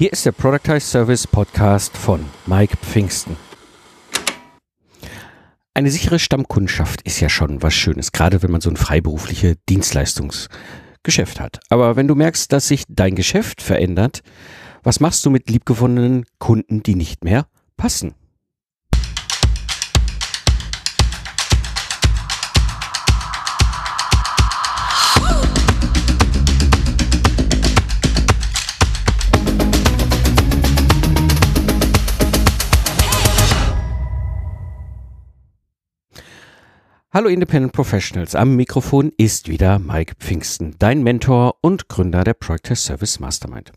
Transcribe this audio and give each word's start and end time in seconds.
Hier 0.00 0.12
ist 0.12 0.24
der 0.24 0.30
Productize 0.30 0.86
Service 0.86 1.26
Podcast 1.26 1.96
von 1.96 2.24
Mike 2.46 2.76
Pfingsten. 2.76 3.36
Eine 5.74 5.90
sichere 5.90 6.20
Stammkundschaft 6.20 7.02
ist 7.02 7.18
ja 7.18 7.28
schon 7.28 7.62
was 7.62 7.74
Schönes, 7.74 8.12
gerade 8.12 8.40
wenn 8.44 8.52
man 8.52 8.60
so 8.60 8.70
ein 8.70 8.76
freiberufliche 8.76 9.56
Dienstleistungsgeschäft 9.68 11.40
hat. 11.40 11.58
Aber 11.68 11.96
wenn 11.96 12.06
du 12.06 12.14
merkst, 12.14 12.52
dass 12.52 12.68
sich 12.68 12.84
dein 12.88 13.16
Geschäft 13.16 13.60
verändert, 13.60 14.20
was 14.84 15.00
machst 15.00 15.26
du 15.26 15.30
mit 15.30 15.50
liebgewonnenen 15.50 16.26
Kunden, 16.38 16.84
die 16.84 16.94
nicht 16.94 17.24
mehr 17.24 17.48
passen? 17.76 18.14
Hallo 37.18 37.30
Independent 37.30 37.72
Professionals, 37.72 38.36
am 38.36 38.54
Mikrofon 38.54 39.10
ist 39.16 39.48
wieder 39.48 39.80
Mike 39.80 40.14
Pfingsten, 40.20 40.76
dein 40.78 41.02
Mentor 41.02 41.56
und 41.62 41.88
Gründer 41.88 42.22
der 42.22 42.34
Project 42.34 42.76
Service 42.76 43.18
Mastermind. 43.18 43.72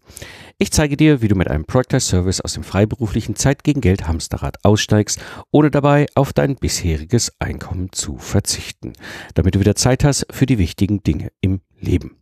Ich 0.60 0.72
zeige 0.72 0.96
dir, 0.96 1.24
wie 1.24 1.28
du 1.28 1.34
mit 1.34 1.48
einem 1.50 1.66
Project 1.66 2.04
Service 2.04 2.40
aus 2.40 2.54
dem 2.54 2.64
freiberuflichen 2.64 3.36
Zeit 3.36 3.64
gegen 3.64 3.82
Geld 3.82 4.08
Hamsterrad 4.08 4.64
aussteigst, 4.64 5.20
ohne 5.50 5.72
dabei 5.72 6.06
auf 6.14 6.34
dein 6.34 6.56
bisheriges 6.56 7.32
Einkommen 7.40 7.92
zu 7.92 8.20
verzichten, 8.20 8.94
damit 9.34 9.56
du 9.56 9.60
wieder 9.60 9.74
Zeit 9.74 10.04
hast 10.04 10.28
für 10.30 10.46
die 10.46 10.60
wichtigen 10.60 11.02
Dinge 11.02 11.32
im 11.42 11.62
Leben. 11.80 12.18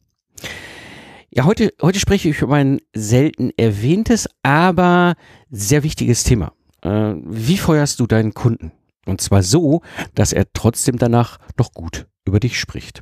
Ja, 1.31 1.43
heute, 1.43 1.73
heute 1.81 1.99
spreche 1.99 2.29
ich 2.29 2.41
über 2.41 2.55
ein 2.55 2.79
selten 2.93 3.51
erwähntes, 3.57 4.29
aber 4.41 5.15
sehr 5.51 5.83
wichtiges 5.83 6.23
Thema. 6.23 6.53
Äh, 6.81 7.15
wie 7.25 7.57
feuerst 7.57 7.99
du 7.99 8.07
deinen 8.07 8.33
Kunden? 8.33 8.71
Und 9.09 9.21
zwar 9.21 9.43
so, 9.43 9.81
dass 10.15 10.33
er 10.33 10.45
trotzdem 10.53 10.97
danach 10.97 11.39
noch 11.57 11.73
gut 11.73 12.07
über 12.25 12.39
dich 12.39 12.59
spricht. 12.59 13.01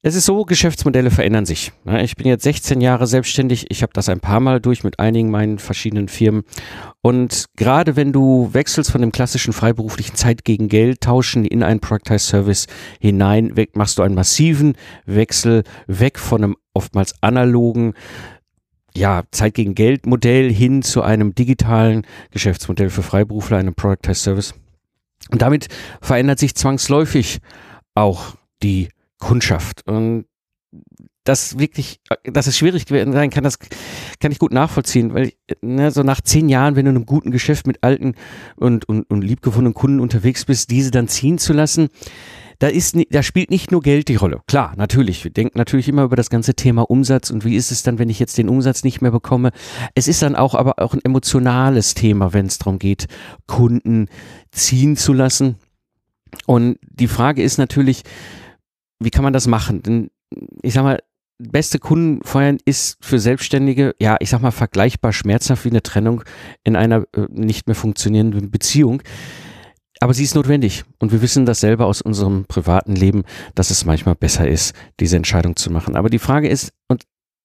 Es 0.00 0.14
ist 0.14 0.26
so, 0.26 0.44
Geschäftsmodelle 0.44 1.10
verändern 1.10 1.44
sich. 1.44 1.72
Ich 2.02 2.14
bin 2.14 2.28
jetzt 2.28 2.44
16 2.44 2.80
Jahre 2.80 3.08
selbstständig. 3.08 3.66
Ich 3.68 3.82
habe 3.82 3.92
das 3.92 4.08
ein 4.08 4.20
paar 4.20 4.38
Mal 4.38 4.60
durch 4.60 4.84
mit 4.84 5.00
einigen 5.00 5.28
meinen 5.28 5.58
verschiedenen 5.58 6.06
Firmen. 6.06 6.44
Und 7.02 7.46
gerade 7.56 7.96
wenn 7.96 8.12
du 8.12 8.48
wechselst 8.52 8.92
von 8.92 9.00
dem 9.00 9.10
klassischen 9.10 9.52
freiberuflichen 9.52 10.14
Zeit 10.14 10.44
gegen 10.44 10.68
Geld 10.68 11.00
tauschen 11.00 11.44
in 11.44 11.64
einen 11.64 11.80
Productize 11.80 12.24
Service 12.24 12.68
hinein, 13.00 13.52
machst 13.74 13.98
du 13.98 14.02
einen 14.02 14.14
massiven 14.14 14.76
Wechsel 15.04 15.64
weg 15.88 16.20
von 16.20 16.44
einem 16.44 16.56
oftmals 16.74 17.20
analogen 17.20 17.94
ja, 18.98 19.22
Zeit 19.30 19.54
gegen 19.54 19.74
Geld 19.74 20.06
Modell 20.06 20.52
hin 20.52 20.82
zu 20.82 21.02
einem 21.02 21.34
digitalen 21.34 22.06
Geschäftsmodell 22.30 22.90
für 22.90 23.02
Freiberufler, 23.02 23.58
einem 23.58 23.74
Product 23.74 24.02
Test 24.02 24.22
Service. 24.24 24.54
Und 25.30 25.42
damit 25.42 25.68
verändert 26.00 26.38
sich 26.38 26.54
zwangsläufig 26.54 27.38
auch 27.94 28.34
die 28.62 28.88
Kundschaft. 29.18 29.86
Und 29.86 30.26
das 31.28 31.58
wirklich, 31.58 32.00
dass 32.24 32.46
es 32.46 32.56
schwierig 32.56 32.86
sein 32.88 33.30
kann, 33.30 33.44
das 33.44 33.58
kann 34.20 34.32
ich 34.32 34.38
gut 34.38 34.52
nachvollziehen, 34.52 35.12
weil 35.14 35.32
ne, 35.60 35.90
so 35.90 36.02
nach 36.02 36.20
zehn 36.20 36.48
Jahren, 36.48 36.74
wenn 36.74 36.86
du 36.86 36.90
in 36.90 36.96
einem 36.96 37.06
guten 37.06 37.30
Geschäft 37.30 37.66
mit 37.66 37.82
alten 37.82 38.14
und, 38.56 38.88
und, 38.88 39.02
und 39.10 39.22
liebgewonnenen 39.22 39.74
Kunden 39.74 40.00
unterwegs 40.00 40.46
bist, 40.46 40.70
diese 40.70 40.90
dann 40.90 41.08
ziehen 41.08 41.38
zu 41.38 41.52
lassen, 41.52 41.88
da 42.60 42.66
ist, 42.66 42.96
da 43.10 43.22
spielt 43.22 43.50
nicht 43.50 43.70
nur 43.70 43.82
Geld 43.82 44.08
die 44.08 44.16
Rolle. 44.16 44.40
Klar, 44.48 44.74
natürlich. 44.76 45.22
Wir 45.22 45.30
denken 45.30 45.58
natürlich 45.58 45.88
immer 45.88 46.02
über 46.02 46.16
das 46.16 46.28
ganze 46.28 46.54
Thema 46.54 46.82
Umsatz 46.90 47.30
und 47.30 47.44
wie 47.44 47.54
ist 47.54 47.70
es 47.70 47.84
dann, 47.84 47.98
wenn 48.00 48.10
ich 48.10 48.18
jetzt 48.18 48.36
den 48.36 48.48
Umsatz 48.48 48.82
nicht 48.82 49.00
mehr 49.00 49.12
bekomme. 49.12 49.52
Es 49.94 50.08
ist 50.08 50.22
dann 50.22 50.34
auch 50.34 50.54
aber 50.54 50.78
auch 50.78 50.92
ein 50.92 51.04
emotionales 51.04 51.94
Thema, 51.94 52.32
wenn 52.32 52.46
es 52.46 52.58
darum 52.58 52.80
geht, 52.80 53.06
Kunden 53.46 54.08
ziehen 54.50 54.96
zu 54.96 55.12
lassen. 55.12 55.56
Und 56.46 56.78
die 56.82 57.06
Frage 57.06 57.42
ist 57.42 57.58
natürlich, 57.58 58.02
wie 58.98 59.10
kann 59.10 59.22
man 59.22 59.32
das 59.32 59.46
machen? 59.46 59.82
Denn 59.82 60.10
ich 60.62 60.74
sag 60.74 60.82
mal, 60.82 60.98
beste 61.38 61.78
Kunden 61.78 62.22
feuern 62.24 62.58
ist 62.64 62.98
für 63.00 63.18
Selbstständige, 63.18 63.94
ja, 64.00 64.16
ich 64.20 64.30
sag 64.30 64.42
mal, 64.42 64.50
vergleichbar 64.50 65.12
schmerzhaft 65.12 65.64
wie 65.64 65.70
eine 65.70 65.82
Trennung 65.82 66.24
in 66.64 66.76
einer 66.76 67.04
äh, 67.14 67.26
nicht 67.30 67.66
mehr 67.66 67.76
funktionierenden 67.76 68.50
Beziehung. 68.50 69.02
Aber 70.00 70.14
sie 70.14 70.24
ist 70.24 70.34
notwendig. 70.34 70.84
Und 70.98 71.12
wir 71.12 71.22
wissen 71.22 71.46
das 71.46 71.60
selber 71.60 71.86
aus 71.86 72.02
unserem 72.02 72.44
privaten 72.44 72.94
Leben, 72.94 73.24
dass 73.54 73.70
es 73.70 73.84
manchmal 73.84 74.14
besser 74.14 74.48
ist, 74.48 74.74
diese 75.00 75.16
Entscheidung 75.16 75.56
zu 75.56 75.70
machen. 75.72 75.96
Aber 75.96 76.08
die 76.10 76.20
Frage 76.20 76.48
ist, 76.48 76.72
und 76.88 77.04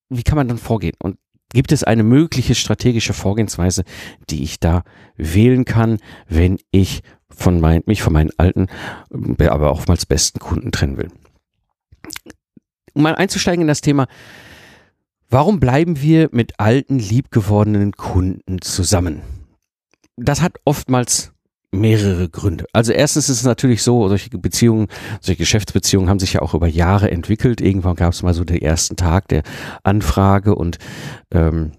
wie 0.09 0.23
kann 0.23 0.35
man 0.35 0.47
dann 0.47 0.59
vorgehen? 0.59 0.95
Und 0.99 1.17
gibt 1.51 1.71
es 1.71 1.83
eine 1.83 2.03
mögliche 2.03 2.55
strategische 2.55 3.13
Vorgehensweise, 3.13 3.83
die 4.29 4.43
ich 4.43 4.59
da 4.59 4.83
wählen 5.15 5.65
kann, 5.65 5.97
wenn 6.27 6.59
ich 6.71 7.01
von 7.29 7.59
mein, 7.59 7.81
mich 7.85 8.03
von 8.03 8.13
meinen 8.13 8.31
alten, 8.37 8.67
aber 9.39 9.71
oftmals 9.71 10.05
besten 10.05 10.39
Kunden 10.39 10.71
trennen 10.71 10.97
will? 10.97 11.09
Um 12.93 13.03
mal 13.03 13.15
einzusteigen 13.15 13.61
in 13.61 13.67
das 13.67 13.81
Thema, 13.81 14.07
warum 15.29 15.59
bleiben 15.59 16.01
wir 16.01 16.29
mit 16.31 16.59
alten, 16.59 16.99
liebgewordenen 16.99 17.93
Kunden 17.93 18.61
zusammen? 18.61 19.21
Das 20.15 20.41
hat 20.41 20.57
oftmals 20.63 21.33
mehrere 21.73 22.29
Gründe. 22.29 22.65
Also 22.71 22.93
erstens 22.93 23.29
ist 23.29 23.37
es 23.37 23.43
natürlich 23.43 23.81
so, 23.81 24.07
solche 24.07 24.29
Beziehungen, 24.37 24.87
solche 25.21 25.39
Geschäftsbeziehungen 25.39 26.09
haben 26.09 26.19
sich 26.19 26.33
ja 26.33 26.41
auch 26.41 26.53
über 26.53 26.67
Jahre 26.67 27.09
entwickelt. 27.09 27.61
Irgendwann 27.61 27.95
gab 27.95 28.13
es 28.13 28.21
mal 28.21 28.33
so 28.33 28.43
den 28.43 28.61
ersten 28.61 28.95
Tag 28.95 29.27
der 29.27 29.43
Anfrage 29.83 30.55
und 30.55 30.77
ähm, 31.31 31.71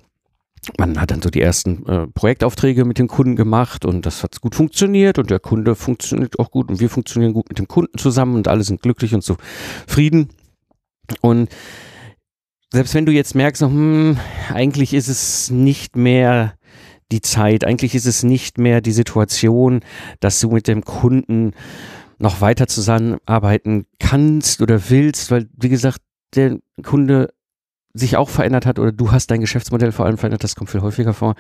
man 0.79 1.01
hat 1.01 1.11
dann 1.11 1.23
so 1.23 1.31
die 1.31 1.41
ersten 1.41 1.87
äh, 1.87 2.07
Projektaufträge 2.09 2.85
mit 2.85 2.99
dem 2.99 3.07
Kunden 3.07 3.37
gemacht 3.37 3.85
und 3.85 4.07
das 4.07 4.23
hat 4.23 4.41
gut 4.41 4.55
funktioniert 4.55 5.19
und 5.19 5.31
der 5.31 5.39
Kunde 5.39 5.75
funktioniert 5.75 6.39
auch 6.39 6.51
gut 6.51 6.71
und 6.71 6.81
wir 6.81 6.91
funktionieren 6.91 7.33
gut 7.33 7.49
mit 7.49 7.59
dem 7.59 7.69
Kunden 7.69 7.99
zusammen 7.99 8.35
und 8.35 8.49
alle 8.49 8.65
sind 8.65 8.83
glücklich 8.83 9.15
und 9.15 9.23
zufrieden. 9.23 10.31
Und 11.21 11.49
selbst 12.73 12.95
wenn 12.95 13.07
du 13.07 13.13
jetzt 13.13 13.35
merkst, 13.35 13.63
hm, 13.63 14.19
eigentlich 14.53 14.95
ist 14.95 15.09
es 15.09 15.51
nicht 15.51 15.97
mehr 15.97 16.55
die 17.13 17.21
Zeit. 17.21 17.65
Eigentlich 17.65 17.95
ist 17.95 18.07
es 18.07 18.23
nicht 18.23 18.59
mehr 18.59 18.81
die 18.81 18.93
Situation, 18.93 19.81
dass 20.21 20.41
du 20.41 20.51
mit 20.51 20.67
dem 20.67 20.85
Kunden 20.85 21.53
noch 22.19 22.41
weiter 22.41 22.67
zusammenarbeiten 22.67 23.87
kannst 23.99 24.63
oder 24.63 24.91
willst, 24.91 25.31
weil, 25.31 25.49
wie 25.57 25.69
gesagt, 25.69 25.99
der 26.35 26.59
Kunde 26.83 27.33
sich 27.93 28.17
auch 28.17 28.29
verändert 28.29 28.67
hat 28.67 28.79
oder 28.79 28.93
du 28.93 29.13
hast 29.13 29.31
dein 29.31 29.41
Geschäftsmodell 29.41 29.93
vor 29.93 30.07
allem 30.07 30.19
verändert, 30.19 30.43
das 30.43 30.57
kommt 30.57 30.71
viel 30.71 30.83
häufiger 30.83 31.15
vor, 31.15 31.35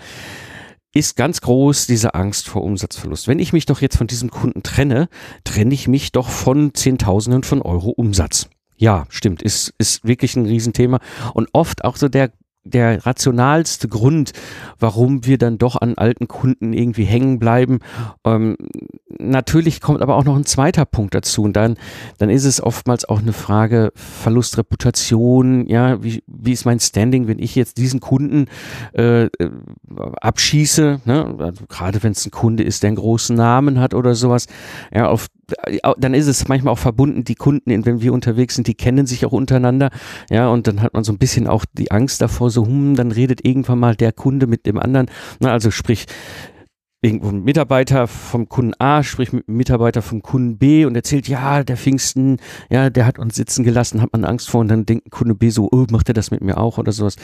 ist 0.94 1.16
ganz 1.16 1.40
groß 1.40 1.86
diese 1.86 2.14
Angst 2.14 2.48
vor 2.48 2.62
Umsatzverlust. 2.62 3.26
Wenn 3.26 3.40
ich 3.40 3.52
mich 3.52 3.66
doch 3.66 3.80
jetzt 3.80 3.96
von 3.96 4.06
diesem 4.06 4.30
Kunden 4.30 4.62
trenne, 4.62 5.08
trenne 5.42 5.74
ich 5.74 5.88
mich 5.88 6.12
doch 6.12 6.28
von 6.28 6.72
Zehntausenden 6.74 7.42
von 7.42 7.60
Euro 7.62 7.90
Umsatz. 7.90 8.48
Ja, 8.76 9.06
stimmt, 9.08 9.42
ist, 9.42 9.72
ist 9.78 10.04
wirklich 10.04 10.36
ein 10.36 10.46
Riesenthema. 10.46 10.98
Und 11.32 11.48
oft 11.52 11.84
auch 11.84 11.96
so 11.96 12.08
der 12.08 12.30
der 12.64 13.04
rationalste 13.04 13.88
Grund, 13.88 14.32
warum 14.78 15.26
wir 15.26 15.36
dann 15.36 15.58
doch 15.58 15.76
an 15.76 15.94
alten 15.96 16.28
Kunden 16.28 16.72
irgendwie 16.72 17.04
hängen 17.04 17.38
bleiben. 17.38 17.80
Ähm, 18.24 18.56
natürlich 19.18 19.82
kommt 19.82 20.00
aber 20.00 20.16
auch 20.16 20.24
noch 20.24 20.36
ein 20.36 20.46
zweiter 20.46 20.86
Punkt 20.86 21.14
dazu. 21.14 21.42
Und 21.42 21.54
dann, 21.54 21.76
dann 22.18 22.30
ist 22.30 22.44
es 22.44 22.62
oftmals 22.62 23.04
auch 23.04 23.20
eine 23.20 23.34
Frage 23.34 23.92
Verlustreputation, 23.94 25.66
ja, 25.68 26.02
wie, 26.02 26.24
wie 26.26 26.52
ist 26.52 26.64
mein 26.64 26.80
Standing, 26.80 27.28
wenn 27.28 27.38
ich 27.38 27.54
jetzt 27.54 27.76
diesen 27.76 28.00
Kunden 28.00 28.46
äh, 28.94 29.28
abschieße, 30.20 31.00
ne? 31.04 31.36
also 31.38 31.64
gerade 31.68 32.02
wenn 32.02 32.12
es 32.12 32.26
ein 32.26 32.30
Kunde 32.30 32.62
ist, 32.62 32.82
der 32.82 32.88
einen 32.88 32.96
großen 32.96 33.36
Namen 33.36 33.78
hat 33.78 33.92
oder 33.92 34.14
sowas, 34.14 34.46
ja, 34.92 35.08
auf 35.08 35.26
dann 35.98 36.14
ist 36.14 36.26
es 36.26 36.48
manchmal 36.48 36.72
auch 36.72 36.78
verbunden, 36.78 37.24
die 37.24 37.34
Kunden, 37.34 37.84
wenn 37.84 38.00
wir 38.00 38.12
unterwegs 38.12 38.54
sind, 38.54 38.66
die 38.66 38.74
kennen 38.74 39.06
sich 39.06 39.26
auch 39.26 39.32
untereinander, 39.32 39.90
ja, 40.30 40.48
und 40.48 40.66
dann 40.66 40.82
hat 40.82 40.94
man 40.94 41.04
so 41.04 41.12
ein 41.12 41.18
bisschen 41.18 41.46
auch 41.46 41.64
die 41.72 41.90
Angst 41.90 42.20
davor, 42.20 42.50
so, 42.50 42.66
hm, 42.66 42.96
dann 42.96 43.12
redet 43.12 43.44
irgendwann 43.44 43.78
mal 43.78 43.96
der 43.96 44.12
Kunde 44.12 44.46
mit 44.46 44.66
dem 44.66 44.78
anderen, 44.78 45.10
na, 45.40 45.52
also 45.52 45.70
sprich, 45.70 46.06
irgendwo 47.04 47.28
ein 47.28 47.44
Mitarbeiter 47.44 48.06
vom 48.08 48.48
Kunden 48.48 48.72
A 48.78 49.02
spricht 49.02 49.34
mit 49.34 49.46
einem 49.46 49.58
Mitarbeiter 49.58 50.00
vom 50.00 50.22
Kunden 50.22 50.56
B 50.56 50.86
und 50.86 50.96
erzählt, 50.96 51.28
ja, 51.28 51.62
der 51.62 51.76
Pfingsten, 51.76 52.38
ja, 52.70 52.88
der 52.88 53.04
hat 53.06 53.18
uns 53.18 53.36
sitzen 53.36 53.62
gelassen, 53.62 54.00
hat 54.00 54.12
man 54.12 54.24
Angst 54.24 54.48
vor 54.48 54.62
und 54.62 54.68
dann 54.68 54.86
denkt 54.86 55.10
Kunde 55.10 55.34
B 55.34 55.50
so, 55.50 55.68
oh, 55.70 55.84
macht 55.90 56.08
er 56.08 56.14
das 56.14 56.30
mit 56.30 56.42
mir 56.42 56.56
auch 56.56 56.78
oder 56.78 56.92
sowas. 56.92 57.16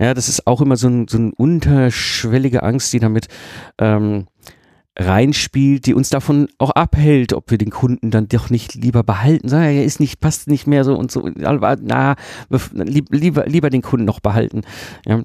Ja, 0.00 0.12
das 0.12 0.28
ist 0.28 0.46
auch 0.46 0.60
immer 0.60 0.76
so 0.76 0.88
ein, 0.88 1.06
so 1.06 1.18
ein 1.18 1.32
unterschwellige 1.32 2.64
Angst, 2.64 2.92
die 2.92 2.98
damit 2.98 3.28
ähm, 3.78 4.26
reinspielt, 4.98 5.86
die 5.86 5.94
uns 5.94 6.10
davon 6.10 6.48
auch 6.58 6.70
abhält, 6.70 7.32
ob 7.32 7.50
wir 7.50 7.58
den 7.58 7.70
Kunden 7.70 8.10
dann 8.10 8.28
doch 8.28 8.50
nicht 8.50 8.74
lieber 8.74 9.04
behalten. 9.04 9.48
Sagen, 9.48 9.76
er 9.76 9.84
ist 9.84 10.00
nicht, 10.00 10.20
passt 10.20 10.48
nicht 10.48 10.66
mehr 10.66 10.84
so 10.84 10.96
und 10.96 11.12
so. 11.12 11.30
Na, 11.36 12.16
lieber, 12.72 13.46
lieber 13.46 13.70
den 13.70 13.82
Kunden 13.82 14.04
noch 14.04 14.20
behalten. 14.20 14.62
Ja. 15.06 15.22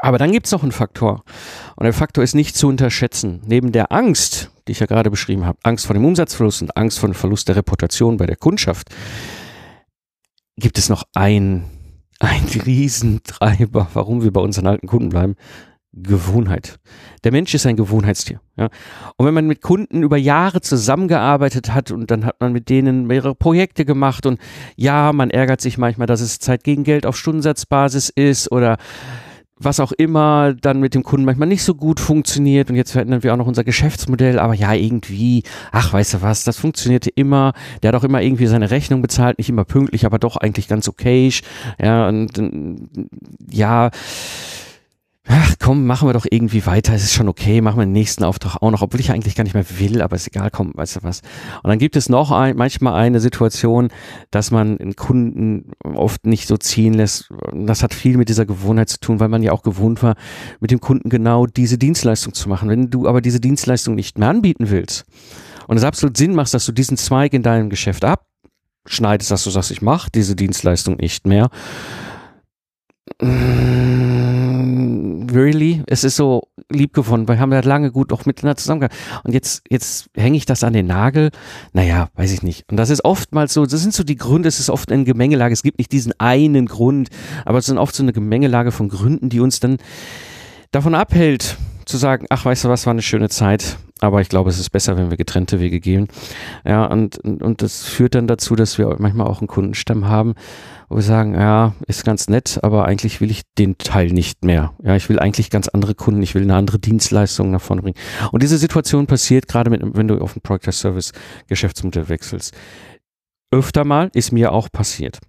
Aber 0.00 0.16
dann 0.16 0.32
gibt 0.32 0.46
es 0.46 0.52
noch 0.52 0.62
einen 0.62 0.72
Faktor. 0.72 1.24
Und 1.76 1.84
der 1.84 1.92
Faktor 1.92 2.24
ist 2.24 2.34
nicht 2.34 2.56
zu 2.56 2.68
unterschätzen. 2.68 3.42
Neben 3.46 3.72
der 3.72 3.92
Angst, 3.92 4.50
die 4.66 4.72
ich 4.72 4.80
ja 4.80 4.86
gerade 4.86 5.10
beschrieben 5.10 5.44
habe, 5.44 5.58
Angst 5.62 5.86
vor 5.86 5.94
dem 5.94 6.04
Umsatzverlust 6.04 6.62
und 6.62 6.76
Angst 6.76 6.98
vor 6.98 7.08
dem 7.08 7.14
Verlust 7.14 7.48
der 7.48 7.56
Reputation 7.56 8.16
bei 8.16 8.26
der 8.26 8.36
Kundschaft, 8.36 8.88
gibt 10.56 10.78
es 10.78 10.88
noch 10.88 11.02
ein 11.14 11.64
ein 12.20 12.44
Riesentreiber, 12.66 13.88
warum 13.92 14.22
wir 14.22 14.32
bei 14.32 14.40
unseren 14.40 14.66
alten 14.66 14.86
Kunden 14.86 15.08
bleiben. 15.08 15.36
Gewohnheit. 15.96 16.78
Der 17.22 17.32
Mensch 17.32 17.54
ist 17.54 17.66
ein 17.66 17.76
Gewohnheitstier. 17.76 18.40
Ja? 18.56 18.68
Und 19.16 19.26
wenn 19.26 19.34
man 19.34 19.46
mit 19.46 19.62
Kunden 19.62 20.02
über 20.02 20.16
Jahre 20.16 20.60
zusammengearbeitet 20.60 21.72
hat 21.72 21.90
und 21.90 22.10
dann 22.10 22.24
hat 22.24 22.40
man 22.40 22.52
mit 22.52 22.68
denen 22.68 23.06
mehrere 23.06 23.34
Projekte 23.34 23.84
gemacht 23.84 24.26
und 24.26 24.40
ja, 24.76 25.12
man 25.12 25.30
ärgert 25.30 25.60
sich 25.60 25.78
manchmal, 25.78 26.06
dass 26.06 26.20
es 26.20 26.38
Zeit 26.38 26.64
gegen 26.64 26.84
Geld 26.84 27.06
auf 27.06 27.16
Stundensatzbasis 27.16 28.10
ist 28.10 28.50
oder 28.50 28.76
was 29.56 29.78
auch 29.78 29.92
immer 29.92 30.52
dann 30.52 30.80
mit 30.80 30.94
dem 30.94 31.04
Kunden 31.04 31.24
manchmal 31.24 31.48
nicht 31.48 31.62
so 31.62 31.74
gut 31.74 32.00
funktioniert 32.00 32.70
und 32.70 32.76
jetzt 32.76 32.90
verändern 32.90 33.22
wir 33.22 33.32
auch 33.32 33.36
noch 33.36 33.46
unser 33.46 33.62
Geschäftsmodell, 33.62 34.38
aber 34.38 34.54
ja, 34.54 34.74
irgendwie, 34.74 35.44
ach, 35.70 35.92
weißt 35.92 36.14
du 36.14 36.22
was, 36.22 36.42
das 36.42 36.58
funktionierte 36.58 37.10
immer, 37.10 37.52
der 37.82 37.88
hat 37.88 37.94
auch 37.94 38.04
immer 38.04 38.20
irgendwie 38.20 38.46
seine 38.46 38.70
Rechnung 38.70 39.00
bezahlt, 39.00 39.38
nicht 39.38 39.48
immer 39.48 39.64
pünktlich, 39.64 40.06
aber 40.06 40.18
doch 40.18 40.36
eigentlich 40.36 40.66
ganz 40.66 40.88
okay, 40.88 41.32
ja, 41.80 42.08
und 42.08 42.32
ja, 43.48 43.90
ach 45.26 45.54
komm, 45.58 45.86
machen 45.86 46.08
wir 46.08 46.12
doch 46.12 46.26
irgendwie 46.28 46.66
weiter, 46.66 46.92
es 46.92 47.04
ist 47.04 47.14
schon 47.14 47.28
okay, 47.28 47.62
machen 47.62 47.78
wir 47.78 47.86
den 47.86 47.92
nächsten 47.92 48.24
Auftrag 48.24 48.56
auch 48.60 48.70
noch, 48.70 48.82
obwohl 48.82 49.00
ich 49.00 49.10
eigentlich 49.10 49.34
gar 49.34 49.44
nicht 49.44 49.54
mehr 49.54 49.64
will, 49.78 50.02
aber 50.02 50.16
ist 50.16 50.26
egal, 50.26 50.50
komm, 50.50 50.72
weißt 50.74 50.96
du 50.96 51.02
was. 51.02 51.22
Und 51.62 51.70
dann 51.70 51.78
gibt 51.78 51.96
es 51.96 52.08
noch 52.08 52.30
ein, 52.30 52.56
manchmal 52.56 52.94
eine 52.94 53.20
Situation, 53.20 53.88
dass 54.30 54.50
man 54.50 54.78
einen 54.78 54.96
Kunden 54.96 55.72
oft 55.82 56.26
nicht 56.26 56.46
so 56.46 56.58
ziehen 56.58 56.92
lässt. 56.94 57.32
Das 57.54 57.82
hat 57.82 57.94
viel 57.94 58.18
mit 58.18 58.28
dieser 58.28 58.44
Gewohnheit 58.44 58.90
zu 58.90 59.00
tun, 59.00 59.18
weil 59.18 59.28
man 59.28 59.42
ja 59.42 59.52
auch 59.52 59.62
gewohnt 59.62 60.02
war, 60.02 60.14
mit 60.60 60.70
dem 60.70 60.80
Kunden 60.80 61.08
genau 61.08 61.46
diese 61.46 61.78
Dienstleistung 61.78 62.34
zu 62.34 62.48
machen. 62.50 62.68
Wenn 62.68 62.90
du 62.90 63.08
aber 63.08 63.22
diese 63.22 63.40
Dienstleistung 63.40 63.94
nicht 63.94 64.18
mehr 64.18 64.28
anbieten 64.28 64.68
willst 64.68 65.06
und 65.68 65.78
es 65.78 65.84
absolut 65.84 66.18
Sinn 66.18 66.34
macht, 66.34 66.52
dass 66.52 66.66
du 66.66 66.72
diesen 66.72 66.98
Zweig 66.98 67.32
in 67.32 67.42
deinem 67.42 67.70
Geschäft 67.70 68.04
abschneidest, 68.04 69.30
dass 69.30 69.44
du 69.44 69.50
sagst, 69.50 69.70
ich 69.70 69.80
mache 69.80 70.10
diese 70.14 70.36
Dienstleistung 70.36 70.96
nicht 70.96 71.26
mehr, 71.26 71.48
really? 75.34 75.82
Es 75.86 76.04
ist 76.04 76.16
so 76.16 76.48
lieb 76.70 76.92
gewonnen. 76.92 77.28
Wir 77.28 77.38
haben 77.38 77.52
ja 77.52 77.60
lange 77.60 77.90
gut 77.90 78.12
auch 78.12 78.26
miteinander 78.26 78.56
zusammengearbeitet. 78.56 79.24
Und 79.24 79.32
jetzt, 79.32 79.62
jetzt 79.68 80.10
hänge 80.16 80.36
ich 80.36 80.46
das 80.46 80.64
an 80.64 80.72
den 80.72 80.86
Nagel. 80.86 81.30
Naja, 81.72 82.08
weiß 82.14 82.32
ich 82.32 82.42
nicht. 82.42 82.64
Und 82.70 82.76
das 82.76 82.90
ist 82.90 83.04
oftmals 83.04 83.54
so, 83.54 83.66
das 83.66 83.80
sind 83.80 83.94
so 83.94 84.04
die 84.04 84.16
Gründe, 84.16 84.48
es 84.48 84.60
ist 84.60 84.70
oft 84.70 84.90
eine 84.90 85.04
Gemengelage. 85.04 85.52
Es 85.52 85.62
gibt 85.62 85.78
nicht 85.78 85.92
diesen 85.92 86.12
einen 86.18 86.66
Grund, 86.66 87.08
aber 87.44 87.58
es 87.58 87.66
sind 87.66 87.78
oft 87.78 87.94
so 87.94 88.02
eine 88.02 88.12
Gemengelage 88.12 88.72
von 88.72 88.88
Gründen, 88.88 89.28
die 89.28 89.40
uns 89.40 89.60
dann 89.60 89.78
davon 90.70 90.94
abhält, 90.94 91.56
zu 91.84 91.96
sagen, 91.96 92.26
ach, 92.30 92.44
weißt 92.44 92.64
du 92.64 92.68
was, 92.68 92.86
war 92.86 92.92
eine 92.92 93.02
schöne 93.02 93.28
Zeit, 93.28 93.78
aber 94.00 94.20
ich 94.20 94.28
glaube, 94.28 94.50
es 94.50 94.58
ist 94.58 94.70
besser, 94.70 94.96
wenn 94.96 95.10
wir 95.10 95.16
getrennte 95.16 95.60
Wege 95.60 95.80
gehen. 95.80 96.08
Ja, 96.64 96.86
und, 96.86 97.18
und, 97.18 97.62
das 97.62 97.84
führt 97.84 98.14
dann 98.14 98.26
dazu, 98.26 98.56
dass 98.56 98.76
wir 98.76 98.96
manchmal 98.98 99.28
auch 99.28 99.40
einen 99.40 99.46
Kundenstamm 99.46 100.08
haben, 100.08 100.34
wo 100.88 100.96
wir 100.96 101.02
sagen, 101.02 101.34
ja, 101.34 101.74
ist 101.86 102.04
ganz 102.04 102.28
nett, 102.28 102.58
aber 102.62 102.86
eigentlich 102.86 103.20
will 103.20 103.30
ich 103.30 103.42
den 103.56 103.78
Teil 103.78 104.08
nicht 104.08 104.44
mehr. 104.44 104.74
Ja, 104.82 104.96
ich 104.96 105.08
will 105.08 105.20
eigentlich 105.20 105.48
ganz 105.48 105.68
andere 105.68 105.94
Kunden, 105.94 106.22
ich 106.22 106.34
will 106.34 106.42
eine 106.42 106.56
andere 106.56 106.80
Dienstleistung 106.80 107.52
nach 107.52 107.62
vorne 107.62 107.82
bringen. 107.82 107.96
Und 108.32 108.42
diese 108.42 108.58
Situation 108.58 109.06
passiert 109.06 109.46
gerade 109.46 109.70
mit, 109.70 109.80
wenn 109.82 110.08
du 110.08 110.18
auf 110.18 110.36
ein 110.36 110.40
Product 110.42 110.72
Service 110.72 111.12
Geschäftsmodell 111.46 112.08
wechselst. 112.08 112.54
Öfter 113.52 113.84
mal 113.84 114.10
ist 114.12 114.32
mir 114.32 114.52
auch 114.52 114.70
passiert. 114.72 115.20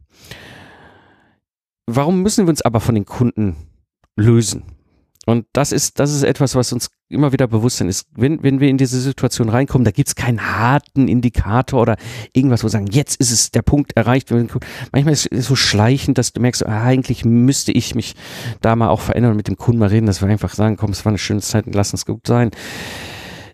Warum 1.85 2.23
müssen 2.23 2.45
wir 2.45 2.49
uns 2.49 2.63
aber 2.63 2.79
von 2.79 2.95
den 2.95 3.05
Kunden 3.05 3.55
lösen? 4.15 4.74
Und 5.25 5.45
das 5.53 5.71
ist, 5.71 5.99
das 5.99 6.13
ist 6.13 6.23
etwas, 6.23 6.55
was 6.55 6.71
uns 6.71 6.89
immer 7.09 7.31
wieder 7.31 7.47
bewusst 7.47 7.81
ist. 7.81 8.07
Wenn, 8.15 8.43
wenn 8.43 8.59
wir 8.59 8.69
in 8.69 8.77
diese 8.77 8.99
Situation 8.99 9.49
reinkommen, 9.49 9.85
da 9.85 9.91
gibt's 9.91 10.15
keinen 10.15 10.57
harten 10.57 11.07
Indikator 11.07 11.81
oder 11.81 11.97
irgendwas, 12.33 12.63
wo 12.63 12.65
wir 12.65 12.71
sagen, 12.71 12.87
jetzt 12.91 13.19
ist 13.19 13.31
es 13.31 13.51
der 13.51 13.63
Punkt 13.63 13.93
erreicht. 13.95 14.31
Manchmal 14.31 15.13
ist 15.13 15.27
es 15.31 15.47
so 15.47 15.55
schleichend, 15.55 16.17
dass 16.17 16.33
du 16.33 16.41
merkst, 16.41 16.65
ah, 16.65 16.83
eigentlich 16.83 17.25
müsste 17.25 17.71
ich 17.71 17.95
mich 17.95 18.15
da 18.61 18.75
mal 18.75 18.89
auch 18.89 19.01
verändern 19.01 19.31
und 19.31 19.37
mit 19.37 19.47
dem 19.47 19.57
Kunden 19.57 19.79
mal 19.79 19.89
reden, 19.89 20.05
dass 20.05 20.21
wir 20.21 20.29
einfach 20.29 20.53
sagen, 20.53 20.77
komm, 20.77 20.91
es 20.91 21.05
war 21.05 21.11
eine 21.11 21.17
schöne 21.17 21.41
Zeit 21.41 21.65
und 21.65 21.75
lass 21.75 21.91
uns 21.91 22.05
gut 22.05 22.25
sein. 22.27 22.51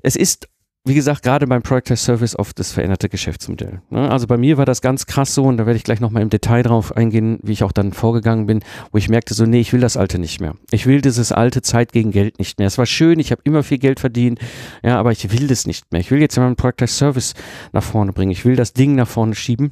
Es 0.01 0.15
ist 0.15 0.47
wie 0.83 0.95
gesagt, 0.95 1.21
gerade 1.21 1.45
beim 1.45 1.61
Product 1.61 1.91
as 1.91 2.03
Service 2.03 2.37
oft 2.37 2.57
das 2.57 2.71
veränderte 2.71 3.07
Geschäftsmodell. 3.07 3.81
Ne? 3.91 4.09
Also 4.09 4.25
bei 4.25 4.37
mir 4.37 4.57
war 4.57 4.65
das 4.65 4.81
ganz 4.81 5.05
krass 5.05 5.35
so 5.35 5.43
und 5.43 5.57
da 5.57 5.67
werde 5.67 5.77
ich 5.77 5.83
gleich 5.83 5.99
nochmal 5.99 6.23
im 6.23 6.31
Detail 6.31 6.63
drauf 6.63 6.95
eingehen, 6.95 7.37
wie 7.43 7.51
ich 7.51 7.63
auch 7.63 7.71
dann 7.71 7.93
vorgegangen 7.93 8.47
bin, 8.47 8.61
wo 8.91 8.97
ich 8.97 9.07
merkte 9.07 9.35
so, 9.35 9.45
nee, 9.45 9.59
ich 9.59 9.73
will 9.73 9.79
das 9.79 9.95
alte 9.95 10.17
nicht 10.17 10.41
mehr. 10.41 10.55
Ich 10.71 10.87
will 10.87 11.01
dieses 11.01 11.31
alte 11.31 11.61
Zeit 11.61 11.91
gegen 11.91 12.09
Geld 12.09 12.39
nicht 12.39 12.57
mehr. 12.57 12.67
Es 12.67 12.79
war 12.79 12.87
schön, 12.87 13.19
ich 13.19 13.31
habe 13.31 13.41
immer 13.43 13.61
viel 13.61 13.77
Geld 13.77 13.99
verdient, 13.99 14.39
ja, 14.81 14.97
aber 14.97 15.11
ich 15.11 15.31
will 15.31 15.47
das 15.47 15.67
nicht 15.67 15.91
mehr. 15.91 16.01
Ich 16.01 16.09
will 16.09 16.19
jetzt 16.19 16.37
meinen 16.37 16.55
Product 16.55 16.81
as 16.83 16.97
Service 16.97 17.35
nach 17.73 17.83
vorne 17.83 18.11
bringen. 18.11 18.31
Ich 18.31 18.43
will 18.43 18.55
das 18.55 18.73
Ding 18.73 18.95
nach 18.95 19.07
vorne 19.07 19.35
schieben. 19.35 19.71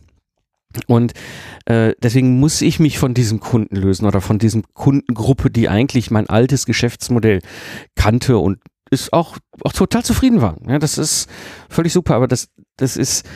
Und 0.85 1.13
äh, 1.65 1.93
deswegen 2.03 2.39
muss 2.39 2.61
ich 2.61 2.79
mich 2.79 2.99
von 2.99 3.15
diesem 3.15 3.39
Kunden 3.39 3.75
lösen 3.75 4.05
oder 4.05 4.21
von 4.21 4.37
diesem 4.37 4.63
Kundengruppe, 4.73 5.49
die 5.49 5.67
eigentlich 5.67 6.11
mein 6.11 6.29
altes 6.29 6.67
Geschäftsmodell 6.67 7.41
kannte 7.95 8.37
und 8.37 8.59
ist 8.91 9.13
auch, 9.13 9.37
auch 9.63 9.73
total 9.73 10.03
zufrieden 10.03 10.41
war. 10.41 10.57
Ja, 10.67 10.79
das 10.79 10.97
ist 10.97 11.29
völlig 11.69 11.93
super, 11.93 12.15
aber 12.15 12.27
das, 12.27 12.49
das 12.77 12.97
ist, 12.97 13.27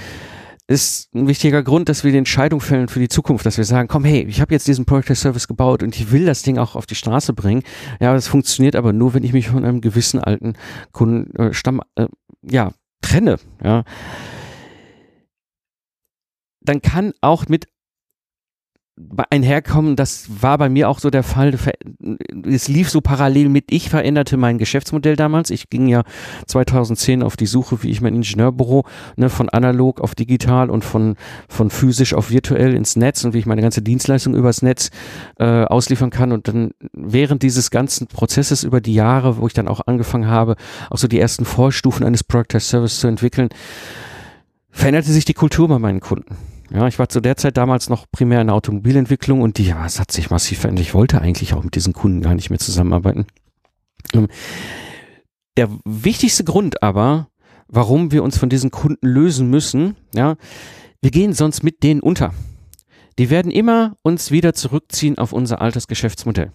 ist 0.68 1.14
ein 1.14 1.28
wichtiger 1.28 1.64
Grund, 1.64 1.90
dass 1.90 2.04
wir 2.04 2.12
die 2.12 2.18
Entscheidung 2.18 2.62
fällen 2.62 2.88
für 2.88 3.00
die 3.00 3.10
Zukunft, 3.10 3.46
dass 3.46 3.58
wir 3.58 3.66
sagen, 3.66 3.88
komm, 3.88 4.06
hey, 4.06 4.24
ich 4.24 4.42
habe 4.42 4.54
jetzt 4.54 4.68
diesen 4.68 4.86
Project 4.86 5.18
Service 5.18 5.48
gebaut 5.48 5.84
und 5.84 5.96
ich 5.96 6.12
will 6.12 6.26
das 6.26 6.42
Ding 6.42 6.58
auch 6.58 6.76
auf 6.76 6.86
die 6.86 6.96
Straße 6.96 7.34
bringen. 7.34 7.64
Ja, 8.00 8.14
das 8.14 8.28
funktioniert 8.28 8.76
aber 8.76 8.94
nur, 8.94 9.14
wenn 9.14 9.24
ich 9.24 9.34
mich 9.34 9.50
von 9.50 9.66
einem 9.66 9.82
gewissen 9.82 10.20
alten 10.20 10.54
Kundenstamm 10.92 11.82
äh, 11.96 12.08
ja, 12.42 12.72
trenne. 13.02 13.38
Ja. 13.64 13.84
Dann 16.62 16.82
kann 16.82 17.14
auch 17.22 17.48
mit 17.48 17.68
einherkommen, 19.32 19.96
das 19.96 20.28
war 20.42 20.58
bei 20.60 20.70
mir 20.70 20.88
auch 20.88 21.00
so 21.00 21.10
der 21.10 21.24
Fall. 21.24 21.58
Es 22.46 22.68
lief 22.68 22.92
so 22.92 23.02
parallel 23.02 23.50
mit, 23.50 23.66
ich 23.72 23.90
veränderte 23.90 24.38
mein 24.38 24.60
Geschäftsmodell 24.60 25.16
damals. 25.16 25.50
Ich 25.50 25.70
ging 25.70 25.88
ja 25.88 26.04
2010 26.46 27.24
auf 27.24 27.36
die 27.36 27.48
Suche, 27.48 27.82
wie 27.82 27.90
ich 27.90 28.02
mein 28.02 28.16
Ingenieurbüro 28.16 28.86
ne, 29.16 29.30
von 29.30 29.50
analog 29.50 30.00
auf 30.00 30.14
digital 30.14 30.70
und 30.70 30.86
von, 30.86 31.16
von 31.50 31.72
physisch 31.72 32.14
auf 32.14 32.30
virtuell 32.30 32.76
ins 32.76 32.96
Netz 32.96 33.24
und 33.24 33.34
wie 33.34 33.40
ich 33.40 33.48
meine 33.48 33.64
ganze 33.64 33.82
Dienstleistung 33.82 34.36
übers 34.36 34.62
Netz 34.62 34.92
äh, 35.40 35.64
ausliefern 35.64 36.12
kann. 36.12 36.32
Und 36.32 36.48
dann 36.48 36.72
während 36.94 37.42
dieses 37.42 37.72
ganzen 37.72 38.06
Prozesses 38.06 38.64
über 38.64 38.80
die 38.80 38.94
Jahre, 38.94 39.38
wo 39.38 39.48
ich 39.48 39.54
dann 39.54 39.68
auch 39.68 39.82
angefangen 39.88 40.28
habe, 40.28 40.56
auch 40.92 40.98
so 40.98 41.08
die 41.08 41.20
ersten 41.20 41.46
Vorstufen 41.46 42.06
eines 42.06 42.24
Product 42.24 42.56
as 42.56 42.70
Service 42.70 43.00
zu 43.00 43.08
entwickeln, 43.08 43.50
veränderte 44.70 45.12
sich 45.12 45.26
die 45.26 45.34
Kultur 45.34 45.68
bei 45.68 45.80
meinen 45.80 46.00
Kunden. 46.00 46.53
Ja, 46.74 46.88
ich 46.88 46.98
war 46.98 47.08
zu 47.08 47.22
der 47.22 47.38
Zeit 47.38 47.58
damals 47.58 47.88
noch 47.88 48.08
primär 48.12 48.42
in 48.42 48.48
der 48.48 48.56
Automobilentwicklung 48.56 49.42
und 49.42 49.60
die, 49.60 49.66
ja, 49.66 49.86
es 49.86 50.00
hat 50.00 50.12
sich 50.12 50.32
massiv 50.32 50.60
verändert. 50.60 50.86
Ich 50.86 50.96
wollte 50.96 51.22
eigentlich 51.22 51.54
auch 51.54 51.64
mit 51.64 51.76
diesen 51.76 51.94
Kunden 51.94 52.22
gar 52.22 52.34
nicht 52.34 52.50
mehr 52.50 52.58
zusammenarbeiten. 52.58 53.28
Ähm, 54.14 54.28
der 55.56 55.70
wichtigste 55.86 56.44
Grund 56.44 56.82
aber, 56.82 57.28
warum 57.68 58.12
wir 58.12 58.24
uns 58.24 58.40
von 58.40 58.50
diesen 58.50 58.72
Kunden 58.72 59.06
lösen 59.08 59.52
müssen, 59.52 59.96
ja, 60.16 60.36
wir 61.00 61.12
gehen 61.12 61.34
sonst 61.34 61.64
mit 61.64 61.84
denen 61.84 62.00
unter. 62.00 62.34
Die 63.20 63.30
werden 63.30 63.52
immer 63.52 63.96
uns 64.02 64.32
wieder 64.32 64.56
zurückziehen 64.56 65.20
auf 65.20 65.32
unser 65.32 65.62
altes 65.62 65.88
Geschäftsmodell. 65.88 66.52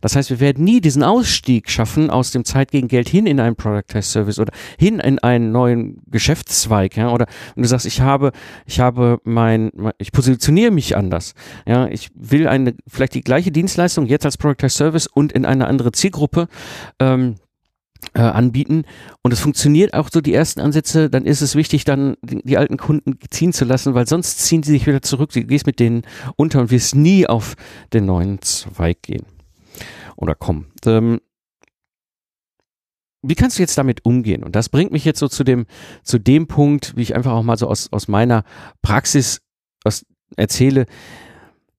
Das 0.00 0.16
heißt, 0.16 0.30
wir 0.30 0.40
werden 0.40 0.64
nie 0.64 0.80
diesen 0.80 1.02
Ausstieg 1.02 1.70
schaffen 1.70 2.10
aus 2.10 2.30
dem 2.30 2.44
Zeit 2.44 2.70
gegen 2.70 2.88
Geld 2.88 3.08
hin 3.08 3.26
in 3.26 3.40
einen 3.40 3.56
Product 3.56 4.02
Service 4.02 4.38
oder 4.38 4.52
hin 4.78 4.98
in 4.98 5.18
einen 5.18 5.52
neuen 5.52 6.02
Geschäftszweig, 6.10 6.96
ja, 6.96 7.10
oder 7.10 7.26
wenn 7.54 7.62
du 7.62 7.68
sagst, 7.68 7.86
ich 7.86 8.00
habe, 8.00 8.32
ich 8.66 8.80
habe 8.80 9.18
mein, 9.24 9.70
ich 9.98 10.12
positioniere 10.12 10.70
mich 10.70 10.96
anders, 10.96 11.34
ja, 11.66 11.86
ich 11.86 12.10
will 12.14 12.48
eine, 12.48 12.74
vielleicht 12.86 13.14
die 13.14 13.22
gleiche 13.22 13.52
Dienstleistung 13.52 14.06
jetzt 14.06 14.24
als 14.24 14.36
Product 14.36 14.68
Service 14.68 15.06
und 15.06 15.32
in 15.32 15.44
eine 15.44 15.66
andere 15.66 15.92
Zielgruppe, 15.92 16.48
ähm, 16.98 17.36
äh, 18.14 18.20
anbieten 18.20 18.84
und 19.22 19.32
es 19.32 19.38
funktioniert 19.38 19.94
auch 19.94 20.08
so 20.12 20.20
die 20.20 20.34
ersten 20.34 20.60
Ansätze, 20.60 21.08
dann 21.08 21.24
ist 21.24 21.40
es 21.40 21.54
wichtig, 21.54 21.84
dann 21.84 22.16
die, 22.22 22.42
die, 22.42 22.58
alten 22.58 22.76
Kunden 22.76 23.16
ziehen 23.30 23.52
zu 23.52 23.64
lassen, 23.64 23.94
weil 23.94 24.08
sonst 24.08 24.40
ziehen 24.40 24.64
sie 24.64 24.72
sich 24.72 24.88
wieder 24.88 25.02
zurück. 25.02 25.30
Du 25.32 25.44
gehst 25.44 25.66
mit 25.66 25.78
denen 25.78 26.02
unter 26.34 26.60
und 26.60 26.72
wirst 26.72 26.96
nie 26.96 27.28
auf 27.28 27.54
den 27.92 28.06
neuen 28.06 28.42
Zweig 28.42 29.02
gehen 29.02 29.24
oder 30.16 30.34
kommen. 30.34 30.72
Ähm, 30.86 31.20
wie 33.22 33.34
kannst 33.36 33.58
du 33.58 33.62
jetzt 33.62 33.78
damit 33.78 34.04
umgehen? 34.04 34.42
Und 34.42 34.56
das 34.56 34.68
bringt 34.68 34.90
mich 34.90 35.04
jetzt 35.04 35.20
so 35.20 35.28
zu 35.28 35.44
dem, 35.44 35.66
zu 36.02 36.18
dem 36.18 36.48
Punkt, 36.48 36.96
wie 36.96 37.02
ich 37.02 37.14
einfach 37.14 37.32
auch 37.32 37.42
mal 37.42 37.56
so 37.56 37.68
aus, 37.68 37.92
aus 37.92 38.08
meiner 38.08 38.44
Praxis 38.82 39.40
aus, 39.84 40.04
erzähle. 40.36 40.86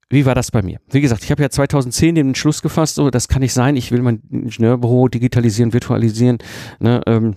Wie 0.10 0.26
war 0.26 0.36
das 0.36 0.52
bei 0.52 0.62
mir? 0.62 0.80
Wie 0.90 1.02
gesagt, 1.02 1.24
ich 1.24 1.32
habe 1.32 1.42
ja 1.42 1.50
2010 1.50 2.16
den 2.16 2.28
Entschluss 2.28 2.62
gefasst, 2.62 2.96
so, 2.96 3.10
das 3.10 3.28
kann 3.28 3.42
nicht 3.42 3.54
sein, 3.54 3.76
ich 3.76 3.92
will 3.92 4.02
mein 4.02 4.22
Ingenieurbüro 4.30 5.08
digitalisieren, 5.08 5.74
virtualisieren, 5.74 6.38
ne, 6.80 7.02
ähm, 7.08 7.36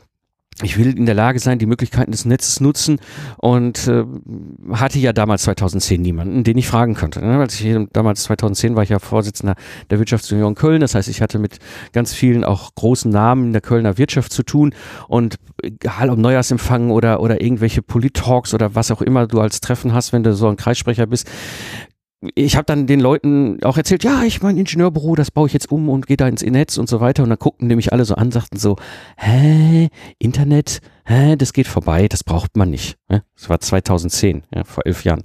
ich 0.62 0.78
will 0.78 0.96
in 0.96 1.04
der 1.04 1.14
Lage 1.14 1.38
sein, 1.38 1.58
die 1.58 1.66
Möglichkeiten 1.66 2.12
des 2.12 2.24
Netzes 2.24 2.60
nutzen 2.60 2.98
und 3.36 3.86
äh, 3.88 4.04
hatte 4.72 4.98
ja 4.98 5.12
damals 5.12 5.42
2010 5.42 6.00
niemanden, 6.00 6.44
den 6.44 6.56
ich 6.56 6.66
fragen 6.66 6.94
könnte. 6.94 7.20
Ne? 7.20 7.38
Weil 7.38 7.48
ich 7.48 7.88
damals 7.92 8.22
2010 8.22 8.74
war 8.74 8.82
ich 8.82 8.88
ja 8.88 8.98
Vorsitzender 8.98 9.54
der 9.90 9.98
Wirtschaftsunion 9.98 10.54
Köln, 10.54 10.80
das 10.80 10.94
heißt, 10.94 11.08
ich 11.08 11.20
hatte 11.20 11.38
mit 11.38 11.58
ganz 11.92 12.14
vielen 12.14 12.42
auch 12.42 12.74
großen 12.74 13.10
Namen 13.10 13.46
in 13.46 13.52
der 13.52 13.60
Kölner 13.60 13.98
Wirtschaft 13.98 14.32
zu 14.32 14.42
tun 14.42 14.74
und 15.08 15.36
egal 15.62 16.08
ob 16.08 16.18
Neujahrsempfang 16.18 16.90
oder 16.90 17.20
oder 17.20 17.42
irgendwelche 17.42 17.82
Polit-Talks 17.82 18.54
oder 18.54 18.74
was 18.74 18.90
auch 18.90 19.02
immer 19.02 19.26
du 19.26 19.40
als 19.40 19.60
Treffen 19.60 19.92
hast, 19.92 20.14
wenn 20.14 20.22
du 20.22 20.34
so 20.34 20.48
ein 20.48 20.56
Kreissprecher 20.56 21.06
bist, 21.06 21.28
ich 22.34 22.56
habe 22.56 22.64
dann 22.64 22.86
den 22.86 23.00
Leuten 23.00 23.62
auch 23.62 23.76
erzählt, 23.76 24.04
ja, 24.04 24.22
ich 24.22 24.42
mein 24.42 24.56
Ingenieurbüro, 24.56 25.14
das 25.14 25.30
baue 25.30 25.46
ich 25.46 25.52
jetzt 25.52 25.70
um 25.70 25.88
und 25.88 26.06
gehe 26.06 26.16
da 26.16 26.28
ins 26.28 26.42
Netz 26.42 26.78
und 26.78 26.88
so 26.88 27.00
weiter. 27.00 27.22
Und 27.22 27.30
dann 27.30 27.38
guckten 27.38 27.68
nämlich 27.68 27.92
alle 27.92 28.04
so 28.04 28.14
an, 28.14 28.30
sagten 28.30 28.58
so, 28.58 28.76
hä, 29.16 29.88
Internet, 30.18 30.80
hä, 31.04 31.36
das 31.36 31.52
geht 31.52 31.66
vorbei, 31.66 32.08
das 32.08 32.24
braucht 32.24 32.56
man 32.56 32.70
nicht. 32.70 32.96
Ja, 33.10 33.22
das 33.34 33.48
war 33.48 33.60
2010, 33.60 34.44
ja, 34.54 34.64
vor 34.64 34.86
elf 34.86 35.04
Jahren. 35.04 35.22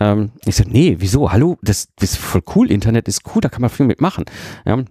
Ähm, 0.00 0.32
ich 0.44 0.56
sagte, 0.56 0.72
nee, 0.72 0.96
wieso, 0.98 1.32
hallo, 1.32 1.58
das, 1.62 1.88
das 1.96 2.12
ist 2.12 2.18
voll 2.18 2.42
cool, 2.54 2.70
Internet 2.70 3.08
ist 3.08 3.22
cool, 3.34 3.40
da 3.40 3.48
kann 3.48 3.60
man 3.62 3.70
viel 3.70 3.86
mitmachen. 3.86 4.24
Ja, 4.64 4.84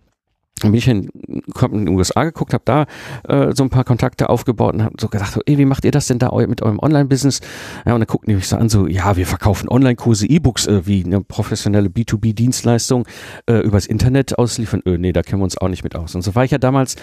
bin 0.61 0.73
ich 0.73 0.87
in, 0.87 1.09
in 1.09 1.85
den 1.85 1.89
USA 1.89 2.23
geguckt, 2.23 2.53
habe 2.53 2.63
da 2.65 2.85
äh, 3.27 3.53
so 3.53 3.63
ein 3.63 3.69
paar 3.69 3.83
Kontakte 3.83 4.29
aufgebaut 4.29 4.73
und 4.73 4.83
habe 4.83 4.95
so 4.99 5.09
gedacht, 5.09 5.37
ey, 5.45 5.57
wie 5.57 5.65
macht 5.65 5.83
ihr 5.83 5.91
das 5.91 6.07
denn 6.07 6.19
da 6.19 6.31
mit 6.47 6.61
eurem 6.61 6.79
Online-Business? 6.79 7.41
Ja, 7.85 7.93
und 7.93 7.99
dann 7.99 8.07
guckten 8.07 8.29
die 8.29 8.35
mich 8.35 8.47
so 8.47 8.55
an, 8.55 8.69
so, 8.69 8.87
ja, 8.87 9.17
wir 9.17 9.27
verkaufen 9.27 9.67
Online-Kurse, 9.67 10.27
E-Books, 10.27 10.67
äh, 10.67 10.87
wie 10.87 11.03
eine 11.03 11.21
professionelle 11.21 11.89
B2B-Dienstleistung 11.89 13.05
äh, 13.49 13.59
übers 13.59 13.85
Internet 13.85 14.37
ausliefern. 14.37 14.81
Öh, 14.85 14.97
nee, 14.97 15.11
da 15.11 15.23
kennen 15.23 15.41
wir 15.41 15.45
uns 15.45 15.57
auch 15.57 15.67
nicht 15.67 15.83
mit 15.83 15.95
aus. 15.95 16.15
Und 16.15 16.21
so 16.21 16.35
war 16.35 16.45
ich 16.45 16.51
ja 16.51 16.57
damals 16.57 16.95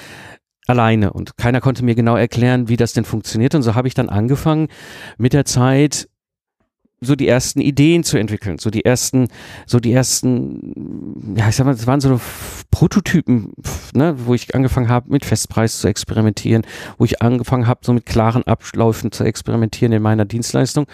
alleine 0.67 1.13
und 1.13 1.37
keiner 1.37 1.61
konnte 1.61 1.85
mir 1.85 1.95
genau 1.95 2.17
erklären, 2.17 2.69
wie 2.69 2.77
das 2.77 2.93
denn 2.93 3.05
funktioniert. 3.05 3.55
Und 3.55 3.63
so 3.63 3.75
habe 3.75 3.89
ich 3.89 3.95
dann 3.95 4.09
angefangen, 4.09 4.69
mit 5.19 5.33
der 5.33 5.45
Zeit 5.45 6.09
so 7.03 7.17
die 7.17 7.29
ersten 7.29 7.61
Ideen 7.61 8.05
zu 8.05 8.17
entwickeln, 8.17 8.59
so 8.59 8.71
die 8.71 8.85
ersten, 8.85 9.29
so 9.67 9.81
die 9.81 9.93
ersten, 9.93 11.35
ja, 11.37 11.49
ich 11.49 11.57
sag 11.57 11.67
mal, 11.67 11.75
das 11.75 11.87
waren 11.87 12.01
so 12.01 12.21
Prototypen, 12.71 13.53
ne, 13.93 14.15
wo 14.25 14.35
ich 14.35 14.55
angefangen 14.55 14.89
habe, 14.89 15.11
mit 15.11 15.25
Festpreis 15.25 15.79
zu 15.79 15.89
experimentieren, 15.89 16.63
wo 16.99 17.05
ich 17.05 17.21
angefangen 17.21 17.67
habe, 17.67 17.81
so 17.83 17.93
mit 17.93 18.07
klaren 18.07 18.45
Abläufen 18.45 19.13
zu 19.13 19.25
experimentieren 19.25 19.93
in 19.93 20.03
meiner 20.03 20.25
Dienstleistung 20.25 20.87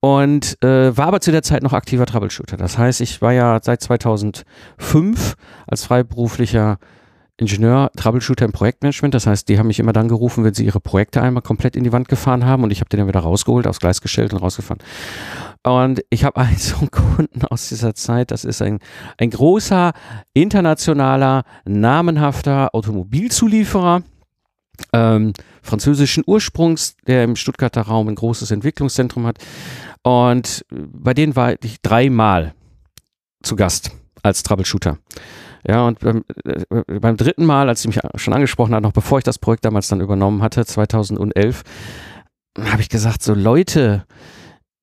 und 0.00 0.62
äh, 0.62 0.96
war 0.96 1.06
aber 1.06 1.20
zu 1.20 1.30
der 1.30 1.42
Zeit 1.42 1.62
noch 1.62 1.72
aktiver 1.72 2.04
Troubleshooter. 2.04 2.56
Das 2.56 2.76
heißt, 2.76 3.00
ich 3.00 3.22
war 3.22 3.32
ja 3.32 3.58
seit 3.62 3.80
2005 3.80 5.34
als 5.66 5.84
freiberuflicher 5.84 6.78
Ingenieur, 7.36 7.90
Troubleshooter 7.96 8.44
im 8.44 8.52
Projektmanagement. 8.52 9.12
Das 9.12 9.26
heißt, 9.26 9.48
die 9.48 9.58
haben 9.58 9.66
mich 9.66 9.80
immer 9.80 9.92
dann 9.92 10.06
gerufen, 10.06 10.44
wenn 10.44 10.54
sie 10.54 10.64
ihre 10.64 10.78
Projekte 10.78 11.20
einmal 11.20 11.42
komplett 11.42 11.74
in 11.74 11.82
die 11.82 11.92
Wand 11.92 12.08
gefahren 12.08 12.44
haben 12.44 12.62
und 12.62 12.70
ich 12.70 12.80
habe 12.80 12.88
den 12.88 12.98
dann 12.98 13.08
wieder 13.08 13.20
rausgeholt, 13.20 13.66
aufs 13.66 13.80
Gleis 13.80 14.00
gestellt 14.00 14.32
und 14.32 14.40
rausgefahren. 14.40 14.80
Und 15.64 16.04
ich 16.10 16.24
habe 16.24 16.40
einen 16.40 16.56
so 16.56 16.76
einen 16.76 16.90
Kunden 16.92 17.44
aus 17.46 17.68
dieser 17.68 17.94
Zeit, 17.94 18.30
das 18.30 18.44
ist 18.44 18.62
ein, 18.62 18.78
ein 19.18 19.30
großer, 19.30 19.92
internationaler, 20.32 21.42
namenhafter 21.64 22.72
Automobilzulieferer. 22.72 24.02
Ähm, 24.92 25.32
französischen 25.62 26.24
Ursprungs, 26.26 26.96
der 27.06 27.22
im 27.24 27.36
Stuttgarter 27.36 27.82
Raum 27.82 28.08
ein 28.08 28.16
großes 28.16 28.50
Entwicklungszentrum 28.50 29.24
hat. 29.26 29.38
Und 30.02 30.64
bei 30.68 31.14
denen 31.14 31.36
war 31.36 31.54
ich 31.62 31.80
dreimal 31.80 32.54
zu 33.42 33.54
Gast 33.56 33.92
als 34.22 34.42
Troubleshooter. 34.42 34.98
Ja, 35.66 35.86
und 35.86 36.00
beim, 36.00 36.24
äh, 36.44 36.98
beim 37.00 37.16
dritten 37.16 37.44
Mal, 37.44 37.68
als 37.68 37.82
sie 37.82 37.88
mich 37.88 38.00
schon 38.16 38.34
angesprochen 38.34 38.74
hat, 38.74 38.82
noch 38.82 38.92
bevor 38.92 39.18
ich 39.18 39.24
das 39.24 39.38
Projekt 39.38 39.64
damals 39.64 39.88
dann 39.88 40.00
übernommen 40.00 40.42
hatte, 40.42 40.64
2011, 40.64 41.62
habe 42.58 42.82
ich 42.82 42.88
gesagt, 42.88 43.22
so 43.22 43.34
Leute, 43.34 44.04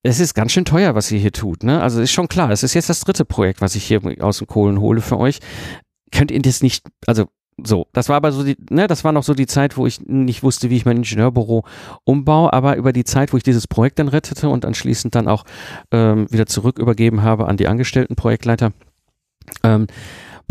es 0.03 0.19
ist 0.19 0.33
ganz 0.33 0.51
schön 0.51 0.65
teuer, 0.65 0.95
was 0.95 1.11
ihr 1.11 1.19
hier 1.19 1.31
tut. 1.31 1.63
Ne? 1.63 1.81
Also 1.81 2.01
ist 2.01 2.11
schon 2.11 2.27
klar, 2.27 2.49
es 2.49 2.63
ist 2.63 2.73
jetzt 2.73 2.89
das 2.89 3.01
dritte 3.01 3.25
Projekt, 3.25 3.61
was 3.61 3.75
ich 3.75 3.83
hier 3.83 4.01
aus 4.19 4.39
den 4.39 4.47
Kohlen 4.47 4.79
hole 4.79 5.01
für 5.01 5.17
euch. 5.17 5.39
Könnt 6.11 6.31
ihr 6.31 6.41
das 6.41 6.63
nicht, 6.63 6.85
also 7.05 7.27
so, 7.63 7.87
das 7.93 8.09
war 8.09 8.15
aber 8.15 8.31
so 8.31 8.43
die, 8.43 8.57
ne, 8.69 8.87
das 8.87 9.03
war 9.03 9.11
noch 9.11 9.23
so 9.23 9.33
die 9.35 9.45
Zeit, 9.45 9.77
wo 9.77 9.85
ich 9.85 10.01
nicht 10.01 10.41
wusste, 10.41 10.69
wie 10.69 10.77
ich 10.77 10.85
mein 10.85 10.97
Ingenieurbüro 10.97 11.63
umbaue, 12.05 12.51
aber 12.51 12.75
über 12.75 12.91
die 12.91 13.03
Zeit, 13.03 13.33
wo 13.33 13.37
ich 13.37 13.43
dieses 13.43 13.67
Projekt 13.67 13.99
dann 13.99 14.07
rettete 14.07 14.49
und 14.49 14.65
anschließend 14.65 15.13
dann 15.13 15.27
auch 15.27 15.43
ähm, 15.91 16.31
wieder 16.31 16.47
zurück 16.47 16.79
übergeben 16.79 17.21
habe 17.21 17.47
an 17.47 17.57
die 17.57 17.67
angestellten 17.67 18.15
Projektleiter, 18.15 18.71
ähm, 19.63 19.87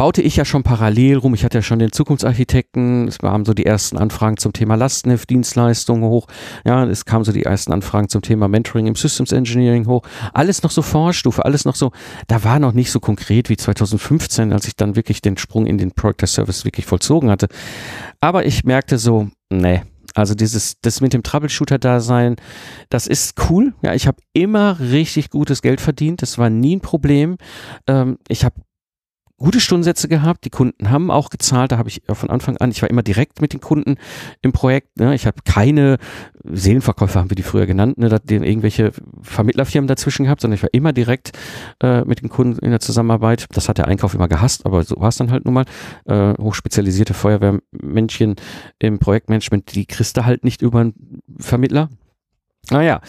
baute 0.01 0.23
ich 0.23 0.37
ja 0.37 0.47
schon 0.47 0.63
parallel 0.63 1.19
rum. 1.19 1.35
Ich 1.35 1.45
hatte 1.45 1.59
ja 1.59 1.63
schon 1.63 1.79
den 1.79 1.93
Zukunftsarchitekten. 1.93 3.07
Es 3.07 3.19
kamen 3.19 3.45
so 3.45 3.53
die 3.53 3.67
ersten 3.67 3.99
Anfragen 3.99 4.39
zum 4.39 4.55
Thema 4.55 4.75
Lastenheft-Dienstleistungen 4.77 6.05
hoch. 6.05 6.27
Ja, 6.65 6.87
es 6.87 7.05
kamen 7.05 7.23
so 7.23 7.33
die 7.33 7.43
ersten 7.43 7.71
Anfragen 7.71 8.09
zum 8.09 8.23
Thema 8.23 8.49
Mentoring 8.49 8.87
im 8.87 8.95
Systems 8.95 9.31
Engineering 9.31 9.87
hoch. 9.87 10.01
Alles 10.33 10.63
noch 10.63 10.71
so 10.71 10.81
Vorstufe, 10.81 11.45
alles 11.45 11.67
noch 11.67 11.75
so, 11.75 11.93
da 12.29 12.43
war 12.45 12.59
noch 12.59 12.73
nicht 12.73 12.91
so 12.91 12.99
konkret 12.99 13.51
wie 13.51 13.59
2015, 13.59 14.55
als 14.55 14.67
ich 14.67 14.75
dann 14.75 14.97
wirklich 14.97 15.21
den 15.21 15.37
Sprung 15.37 15.67
in 15.67 15.77
den 15.77 15.93
Project 15.93 16.29
Service 16.29 16.65
wirklich 16.65 16.87
vollzogen 16.87 17.29
hatte. 17.29 17.49
Aber 18.21 18.47
ich 18.47 18.65
merkte 18.65 18.97
so, 18.97 19.29
nee, 19.53 19.83
also 20.15 20.35
dieses, 20.35 20.81
das 20.81 21.03
mit 21.03 21.13
dem 21.13 21.23
Troubleshooter-Dasein, 21.23 22.37
das 22.89 23.07
ist 23.07 23.35
cool. 23.51 23.75
Ja, 23.83 23.93
ich 23.93 24.07
habe 24.07 24.23
immer 24.33 24.81
richtig 24.81 25.29
gutes 25.29 25.61
Geld 25.61 25.83
verdient. 25.83 26.23
Das 26.23 26.39
war 26.39 26.49
nie 26.49 26.77
ein 26.77 26.81
Problem. 26.81 27.37
Ähm, 27.87 28.17
ich 28.29 28.47
habe 28.47 28.55
gute 29.41 29.59
Stundensätze 29.59 30.07
gehabt. 30.07 30.45
Die 30.45 30.51
Kunden 30.51 30.91
haben 30.91 31.11
auch 31.11 31.31
gezahlt. 31.31 31.73
Da 31.73 31.79
habe 31.79 31.89
ich 31.89 32.03
von 32.07 32.31
Anfang 32.31 32.59
an, 32.59 32.71
ich 32.71 32.83
war 32.83 32.91
immer 32.91 33.03
direkt 33.03 33.41
mit 33.41 33.53
den 33.53 33.61
Kunden 33.61 33.97
im 34.43 34.53
Projekt. 34.53 34.99
Ne? 34.99 35.15
Ich 35.15 35.27
habe 35.27 35.39
keine 35.45 35.97
Seelenverkäufer, 36.45 37.21
haben 37.21 37.31
wir 37.31 37.35
die 37.35 37.43
früher 37.43 37.67
genannt, 37.67 37.99
ne? 37.99 38.09
da 38.09 38.19
irgendwelche 38.29 38.93
Vermittlerfirmen 39.23 39.89
dazwischen 39.89 40.25
gehabt, 40.25 40.43
sondern 40.43 40.57
ich 40.57 40.63
war 40.63 40.71
immer 40.73 40.93
direkt 40.93 41.33
äh, 41.83 42.03
mit 42.03 42.23
den 42.23 42.29
Kunden 42.29 42.59
in 42.65 42.71
der 42.71 42.81
Zusammenarbeit. 42.81 43.47
Das 43.53 43.69
hat 43.69 43.79
der 43.79 43.89
Einkauf 43.89 44.15
immer 44.15 44.29
gehasst, 44.29 44.67
aber 44.67 44.85
so 44.85 44.97
war 44.99 45.09
es 45.09 45.17
dann 45.17 45.31
halt 45.31 45.47
nun 45.47 45.55
mal. 45.55 45.65
Äh, 46.05 46.35
hochspezialisierte 46.41 47.15
Feuerwehrmännchen 47.15 48.37
im 48.79 48.99
Projektmanagement, 48.99 49.75
die 49.75 49.87
kriegst 49.87 50.17
du 50.17 50.25
halt 50.25 50.45
nicht 50.45 50.63
über 50.63 50.81
einen 50.81 51.23
Vermittler. 51.39 51.89
Naja. 52.71 53.01
Ah, 53.03 53.07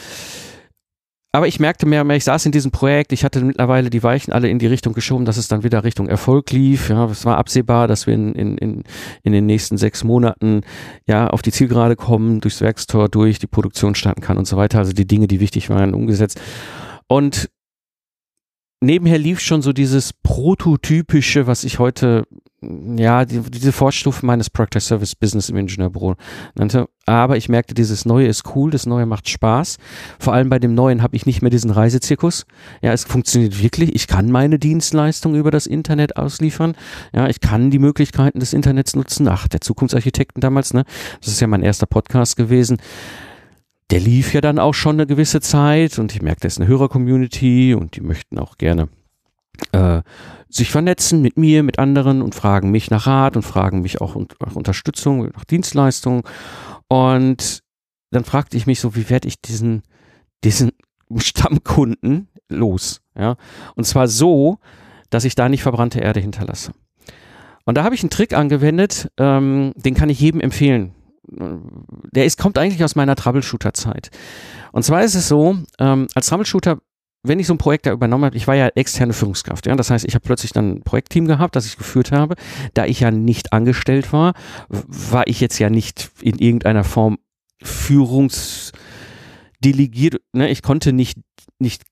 aber 1.34 1.48
ich 1.48 1.62
merkte 1.62 1.86
mehr 1.86 2.02
und 2.02 2.08
mehr, 2.08 2.18
ich 2.18 2.26
saß 2.26 2.46
in 2.46 2.52
diesem 2.52 2.72
Projekt, 2.72 3.14
ich 3.14 3.24
hatte 3.24 3.42
mittlerweile 3.42 3.90
die 3.90 4.04
Weichen 4.04 4.34
alle 4.34 4.50
in 4.50 4.60
die 4.60 4.68
Richtung 4.68 4.94
geschoben, 4.94 5.24
dass 5.24 5.38
es 5.38 5.48
dann 5.48 5.64
wieder 5.64 5.86
Richtung 5.86 6.10
Erfolg 6.10 6.52
lief. 6.52 6.90
Ja, 6.90 7.06
es 7.06 7.26
war 7.26 7.38
absehbar, 7.38 7.88
dass 7.88 8.06
wir 8.06 8.14
in, 8.14 8.34
in, 8.36 8.58
in, 8.58 8.84
in 9.24 9.32
den 9.32 9.46
nächsten 9.46 9.78
sechs 9.78 10.04
Monaten 10.04 10.62
ja 11.08 11.28
auf 11.28 11.42
die 11.42 11.54
Zielgerade 11.54 11.96
kommen, 11.96 12.42
durchs 12.42 12.60
Werkstor 12.60 13.08
durch, 13.08 13.40
die 13.40 13.48
Produktion 13.48 13.96
starten 13.96 14.20
kann 14.20 14.38
und 14.38 14.46
so 14.46 14.58
weiter. 14.58 14.80
Also 14.80 14.92
die 14.92 15.08
Dinge, 15.08 15.28
die 15.28 15.40
wichtig 15.40 15.70
waren, 15.70 15.94
umgesetzt. 15.94 16.42
Und 17.08 17.50
nebenher 18.82 19.18
lief 19.18 19.40
schon 19.40 19.62
so 19.62 19.72
dieses 19.72 20.12
prototypische, 20.12 21.48
was 21.48 21.64
ich 21.64 21.80
heute 21.80 22.26
ja, 22.62 23.26
die, 23.26 23.40
diese 23.40 23.72
Vorstufe 23.72 24.24
meines 24.26 24.50
Practice 24.50 24.86
Service 24.86 25.16
Business 25.16 25.50
im 25.50 25.58
Ingenieurbüro 25.58 26.16
nannte. 26.56 26.88
Aber 27.08 27.36
ich 27.36 27.50
merkte, 27.50 27.74
dieses 27.74 28.06
Neue 28.06 28.28
ist 28.28 28.56
cool, 28.56 28.70
das 28.70 28.86
Neue 28.86 29.08
macht 29.08 29.28
Spaß. 29.28 29.78
Vor 30.20 30.34
allem 30.34 30.50
bei 30.50 30.60
dem 30.60 30.76
Neuen 30.76 31.02
habe 31.02 31.16
ich 31.16 31.26
nicht 31.26 31.42
mehr 31.42 31.50
diesen 31.50 31.72
Reisezirkus. 31.72 32.46
Ja, 32.84 32.94
es 32.94 33.04
funktioniert 33.04 33.62
wirklich. 33.62 33.96
Ich 33.96 34.06
kann 34.06 34.30
meine 34.30 34.60
Dienstleistung 34.60 35.34
über 35.34 35.50
das 35.50 35.66
Internet 35.66 36.18
ausliefern. 36.18 36.76
Ja, 37.14 37.28
ich 37.28 37.40
kann 37.40 37.72
die 37.72 37.80
Möglichkeiten 37.80 38.40
des 38.40 38.54
Internets 38.54 38.96
nutzen. 38.96 39.28
Ach, 39.28 39.48
der 39.48 39.62
Zukunftsarchitekten 39.62 40.42
damals, 40.42 40.74
ne? 40.74 40.84
Das 41.20 41.30
ist 41.30 41.42
ja 41.42 41.48
mein 41.48 41.64
erster 41.64 41.88
Podcast 41.88 42.38
gewesen 42.38 42.78
der 43.90 44.00
lief 44.00 44.34
ja 44.34 44.40
dann 44.40 44.58
auch 44.58 44.74
schon 44.74 44.96
eine 44.96 45.06
gewisse 45.06 45.42
Zeit 45.42 46.00
und 46.00 46.16
ich 46.16 46.22
merkte, 46.22 46.48
es 46.48 46.54
ist 46.54 46.62
eine 46.62 46.70
Hörer-Community 46.70 47.74
und 47.74 47.98
die 47.98 48.02
möchten 48.02 48.40
auch 48.40 48.58
gerne 48.58 48.88
äh, 49.72 50.02
sich 50.50 50.72
vernetzen 50.72 51.22
mit 51.22 51.38
mir, 51.38 51.64
mit 51.64 51.80
anderen 51.80 52.22
und 52.22 52.36
fragen 52.36 52.72
mich 52.72 52.90
nach 52.92 53.08
Rat 53.08 53.36
und 53.36 53.44
fragen 53.44 53.82
mich 53.82 54.02
auch 54.02 54.16
nach 54.40 54.56
Unterstützung, 54.56 55.30
nach 55.34 55.46
Dienstleistung. 55.46 56.28
Und 56.88 57.62
dann 58.12 58.26
fragte 58.26 58.58
ich 58.58 58.68
mich 58.68 58.80
so, 58.80 58.96
wie 58.96 59.10
werde 59.10 59.28
ich 59.28 59.42
diesen, 59.42 59.84
diesen 60.44 60.72
Stammkunden 61.18 62.28
los? 62.50 63.02
Ja, 63.18 63.36
und 63.76 63.86
zwar 63.86 64.08
so, 64.08 64.58
dass 65.10 65.26
ich 65.26 65.36
da 65.36 65.50
nicht 65.50 65.64
verbrannte 65.64 66.00
Erde 66.00 66.20
hinterlasse. 66.20 66.72
Und 67.66 67.76
da 67.76 67.84
habe 67.84 67.96
ich 67.96 68.02
einen 68.02 68.10
Trick 68.10 68.34
angewendet, 68.34 69.10
ähm, 69.18 69.74
den 69.76 69.94
kann 69.94 70.10
ich 70.10 70.20
jedem 70.20 70.42
empfehlen. 70.42 70.94
Der 72.12 72.26
ist, 72.26 72.40
kommt 72.40 72.58
eigentlich 72.58 72.84
aus 72.84 72.96
meiner 72.96 73.16
Troubleshooter-Zeit. 73.16 74.10
Und 74.72 74.84
zwar 74.84 75.04
ist 75.04 75.16
es 75.16 75.28
so, 75.28 75.58
ähm, 75.80 76.08
als 76.16 76.28
Troubleshooter 76.28 76.80
wenn 77.24 77.40
ich 77.40 77.48
so 77.48 77.54
ein 77.54 77.60
Projekt 77.60 77.86
da 77.86 77.92
übernommen 77.92 78.26
habe, 78.26 78.36
ich 78.36 78.48
war 78.48 78.56
ja 78.56 78.70
externe 78.70 79.14
Führungskraft, 79.14 79.68
ja, 79.68 79.76
das 79.76 79.92
heißt, 79.92 80.06
ich 80.06 80.16
habe 80.16 80.26
plötzlich 80.26 80.54
dann 80.54 80.72
ein 80.72 80.82
Projektteam 80.82 81.28
gehabt, 81.28 81.56
das 81.56 81.66
ich 81.66 81.78
geführt 81.78 82.12
habe. 82.12 82.36
Da 82.74 82.86
ich 82.86 83.02
ja 83.02 83.12
nicht 83.12 83.54
angestellt 83.54 84.12
war, 84.12 84.34
war 84.70 85.28
ich 85.28 85.40
jetzt 85.40 85.60
ja 85.60 85.70
nicht 85.70 86.10
in 86.22 86.40
irgendeiner 86.40 86.84
Form 86.84 87.20
führungsdelegiert, 87.62 90.20
ne? 90.34 90.50
ich 90.50 90.64
konnte 90.64 90.94
nicht, 90.94 91.20
nicht 91.60 91.84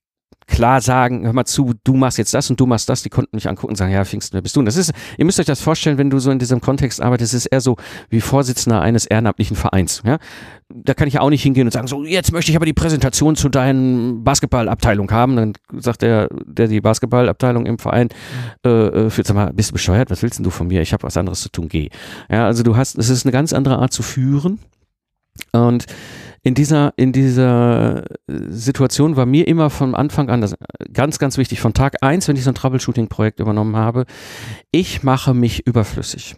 klar 0.50 0.82
sagen, 0.82 1.25
hör 1.25 1.34
mal 1.34 1.46
zu, 1.46 1.74
du 1.84 1.94
machst 1.94 2.18
jetzt 2.18 2.34
das 2.34 2.50
und 2.50 2.60
du 2.60 2.65
machst 2.65 2.89
das, 2.89 3.03
die 3.03 3.10
konnten 3.10 3.36
mich 3.36 3.48
angucken 3.48 3.74
und 3.74 3.75
sagen, 3.77 3.91
ja, 3.91 4.03
Pfingsten, 4.03 4.34
wer 4.34 4.41
bist 4.41 4.56
du? 4.56 4.60
Und 4.60 4.65
das 4.65 4.75
ist, 4.75 4.91
ihr 5.18 5.25
müsst 5.25 5.39
euch 5.39 5.46
das 5.46 5.62
vorstellen, 5.62 5.98
wenn 5.98 6.10
du 6.10 6.20
so 6.20 6.32
in 6.32 6.39
diesem 6.39 6.60
Kontext 6.60 7.01
arbeitest, 7.01 7.34
ist 7.34 7.46
eher 7.46 7.62
so 7.62 7.77
wie 8.10 8.20
Vorsitzender 8.20 8.82
eines 8.82 9.06
ehrenamtlichen 9.06 9.56
Vereins, 9.56 10.01
ja. 10.06 10.18
Da 10.72 10.94
kann 10.94 11.08
ich 11.08 11.15
ja 11.15 11.22
auch 11.22 11.32
nicht 11.32 11.41
hingehen 11.41 11.65
und 11.65 11.72
sagen, 11.72 11.88
so, 11.88 12.03
jetzt 12.03 12.32
möchte 12.32 12.51
ich 12.51 12.56
aber 12.56 12.65
die 12.65 12.74
Präsentation 12.74 13.36
zu 13.36 13.50
deinen 13.50 14.24
Basketballabteilung 14.24 15.10
haben. 15.10 15.36
Dann 15.36 15.53
sagt 15.79 16.03
der, 16.03 16.29
der 16.46 16.68
die 16.68 16.79
Basketballabteilung 16.79 17.65
im 17.65 17.79
Verein, 17.79 18.10
äh, 18.63 18.70
äh, 18.70 19.10
sag 19.10 19.34
mal, 19.34 19.51
bist 19.51 19.72
du 19.72 19.74
bescheuert? 19.74 20.12
Was 20.12 20.22
willst 20.22 20.38
denn 20.38 20.44
du 20.44 20.51
von 20.51 20.68
mir? 20.68 20.84
Ich 20.84 20.94
habe 20.94 21.01
was 21.01 21.18
anderes 21.18 21.41
zu 21.41 21.50
tun, 21.50 21.70
geh. 21.70 21.89
Ja, 22.29 22.46
also 22.46 22.62
du 22.62 22.77
hast, 22.77 23.00
es 23.00 23.10
ist 23.10 23.25
eine 23.25 23.32
ganz 23.32 23.51
andere 23.51 23.79
Art 23.79 23.94
zu 23.94 24.03
führen 24.03 24.60
Und 25.51 25.86
in 26.43 26.53
dieser, 26.53 26.93
in 26.96 27.12
dieser 27.12 28.05
Situation 28.27 29.15
war 29.15 29.25
mir 29.25 29.48
immer 29.48 29.69
von 29.69 29.96
Anfang 29.96 30.29
an 30.29 30.41
das 30.41 30.55
ganz, 30.93 31.19
ganz 31.19 31.38
wichtig, 31.38 31.60
von 31.60 31.74
Tag 31.74 31.98
eins, 32.01 32.27
wenn 32.27 32.36
ich 32.36 32.43
so 32.43 32.51
ein 32.51 32.55
Troubleshooting-Projekt 32.55 33.39
übernommen 33.39 33.75
habe, 33.75 34.05
ich 34.72 35.03
mache 35.03 35.34
mich 35.34 35.67
überflüssig. 35.67 36.36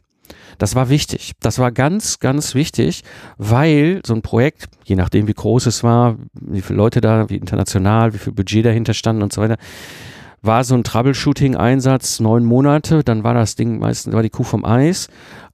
Das 0.57 0.75
war 0.75 0.89
wichtig. 0.89 1.33
Das 1.39 1.59
war 1.59 1.71
ganz, 1.71 2.19
ganz 2.19 2.55
wichtig, 2.55 3.03
weil 3.37 4.01
so 4.05 4.13
ein 4.13 4.21
Projekt, 4.21 4.69
je 4.83 4.95
nachdem 4.95 5.27
wie 5.27 5.33
groß 5.33 5.65
es 5.65 5.83
war, 5.83 6.17
wie 6.33 6.61
viele 6.61 6.77
Leute 6.77 7.01
da, 7.01 7.29
wie 7.29 7.37
international, 7.37 8.13
wie 8.13 8.19
viel 8.19 8.33
Budget 8.33 8.65
dahinter 8.65 8.93
standen 8.93 9.23
und 9.23 9.33
so 9.33 9.41
weiter, 9.41 9.57
war 10.41 10.63
so 10.63 10.73
ein 10.73 10.83
Troubleshooting-Einsatz 10.83 12.19
neun 12.19 12.45
Monate, 12.45 13.03
dann 13.03 13.23
war 13.23 13.33
das 13.33 13.55
Ding 13.55 13.79
meistens, 13.79 14.13
war 14.13 14.23
die 14.23 14.29
Kuh 14.29 14.43
vom 14.43 14.65
Eis 14.65 15.07
äh, 15.07 15.11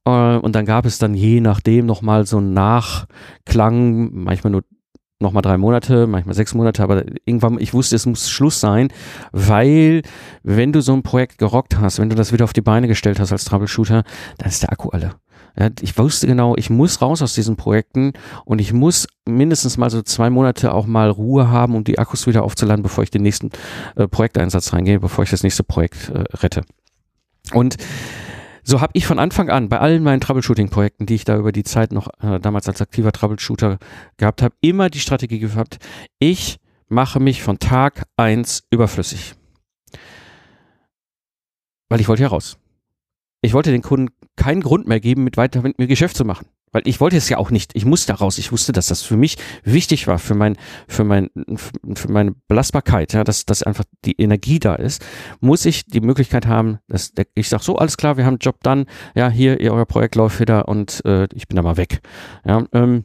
und 0.08 0.56
dann 0.56 0.66
gab 0.66 0.86
es 0.86 1.00
dann 1.00 1.14
je 1.14 1.42
nachdem 1.42 1.86
nochmal 1.86 2.26
so 2.26 2.38
einen 2.38 2.54
Nachklang, 2.54 4.10
manchmal 4.14 4.52
nur 4.52 4.64
nochmal 5.20 5.42
drei 5.42 5.58
Monate, 5.58 6.06
manchmal 6.06 6.36
sechs 6.36 6.54
Monate, 6.54 6.84
aber 6.84 7.04
irgendwann, 7.26 7.60
ich 7.60 7.74
wusste, 7.74 7.96
es 7.96 8.06
muss 8.06 8.30
Schluss 8.30 8.60
sein, 8.60 8.90
weil 9.32 10.04
wenn 10.44 10.72
du 10.72 10.82
so 10.82 10.94
ein 10.94 11.02
Projekt 11.02 11.40
gerockt 11.40 11.80
hast, 11.80 12.00
wenn 12.00 12.10
du 12.10 12.16
das 12.16 12.32
wieder 12.32 12.44
auf 12.44 12.54
die 12.54 12.62
Beine 12.62 12.88
gestellt 12.88 13.20
hast 13.20 13.32
als 13.32 13.46
Troubleshooter, 13.46 14.04
dann 14.38 14.50
ist 14.50 14.62
der 14.62 14.72
Akku 14.72 14.90
alle. 14.90 15.16
Ich 15.82 15.98
wusste 15.98 16.28
genau, 16.28 16.56
ich 16.56 16.70
muss 16.70 17.02
raus 17.02 17.24
aus 17.24 17.34
diesen 17.34 17.56
Projekten 17.56 18.14
und 18.46 18.62
ich 18.62 18.74
muss 18.74 19.08
mindestens 19.26 19.76
mal 19.78 19.90
so 19.90 20.04
zwei 20.04 20.30
Monate 20.30 20.72
auch 20.72 20.86
mal 20.86 21.10
Ruhe 21.10 21.50
haben, 21.50 21.76
um 21.76 21.84
die 21.84 21.98
Akkus 21.98 22.28
wieder 22.28 22.44
aufzuladen, 22.44 22.84
bevor 22.84 23.04
ich 23.04 23.10
den 23.10 23.24
nächsten 23.24 23.50
äh, 23.96 24.08
Projekteinsatz 24.08 24.72
reingehe, 24.72 25.00
bevor 25.00 25.24
ich 25.24 25.32
das 25.32 25.42
nächste 25.42 25.64
Projekt 25.64 26.10
äh, 26.10 26.26
rette. 26.38 26.62
Und 27.54 27.78
so 28.68 28.82
habe 28.82 28.92
ich 28.96 29.08
von 29.08 29.18
Anfang 29.18 29.50
an 29.50 29.70
bei 29.70 29.80
allen 29.80 30.04
meinen 30.04 30.20
Troubleshooting-Projekten, 30.20 31.06
die 31.06 31.16
ich 31.16 31.24
da 31.24 31.38
über 31.38 31.54
die 31.54 31.64
Zeit 31.64 31.94
noch 31.94 32.10
äh, 32.22 32.38
damals 32.38 32.68
als 32.68 32.82
aktiver 32.82 33.14
Troubleshooter 33.14 33.78
gehabt 34.18 34.42
habe, 34.42 34.56
immer 34.60 34.90
die 34.90 35.00
Strategie 35.00 35.40
gehabt, 35.40 35.78
ich 36.20 36.58
mache 36.90 37.22
mich 37.22 37.42
von 37.42 37.60
Tag 37.60 38.04
eins 38.18 38.64
überflüssig. 38.70 39.36
Weil 41.88 42.02
ich 42.02 42.10
wollte 42.10 42.24
ja 42.24 42.28
raus. 42.28 42.58
Ich 43.42 43.54
wollte 43.54 43.72
den 43.72 43.82
Kunden 43.82 44.14
keinen 44.36 44.62
Grund 44.62 44.86
mehr 44.86 45.00
geben, 45.00 45.24
mit 45.24 45.38
weiter 45.38 45.62
mit 45.62 45.80
mir 45.80 45.88
Geschäft 45.88 46.18
zu 46.18 46.26
machen. 46.26 46.48
Weil 46.72 46.82
ich 46.86 47.00
wollte 47.00 47.16
es 47.18 47.30
ja 47.30 47.38
auch 47.38 47.50
nicht. 47.50 47.76
Ich 47.76 47.86
musste 47.86 48.14
raus. 48.14 48.38
Ich 48.38 48.52
wusste, 48.52 48.72
dass 48.72 48.88
das 48.88 49.02
für 49.02 49.18
mich 49.18 49.38
wichtig 49.64 50.08
war, 50.08 50.20
für 50.20 50.36
mein, 50.36 50.58
für 50.88 51.04
mein, 51.04 51.30
für 51.96 52.12
meine 52.12 52.36
Belastbarkeit, 52.48 53.14
ja, 53.14 53.24
dass, 53.24 53.46
dass 53.46 53.64
einfach 53.64 53.86
die 54.06 54.20
Energie 54.20 54.60
da 54.60 54.76
ist, 54.76 55.04
muss 55.40 55.66
ich 55.66 55.86
die 55.86 56.02
Möglichkeit 56.02 56.46
haben, 56.46 56.80
dass 56.88 57.14
der, 57.14 57.26
ich 57.36 57.50
sage, 57.50 57.64
so, 57.64 57.78
alles 57.78 57.98
klar, 57.98 58.18
wir 58.18 58.26
haben 58.26 58.36
einen 58.36 58.40
Job 58.40 58.58
dann, 58.64 58.86
ja, 59.16 59.30
hier, 59.30 59.60
ihr, 59.60 59.74
euer 59.74 59.86
Projekt 59.86 60.16
läuft 60.16 60.40
wieder 60.40 60.68
und 60.68 61.04
äh, 61.06 61.28
ich 61.34 61.48
bin 61.48 61.56
da 61.56 61.62
mal 61.62 61.78
weg. 61.78 62.02
Ja, 62.46 62.66
ähm, 62.74 63.04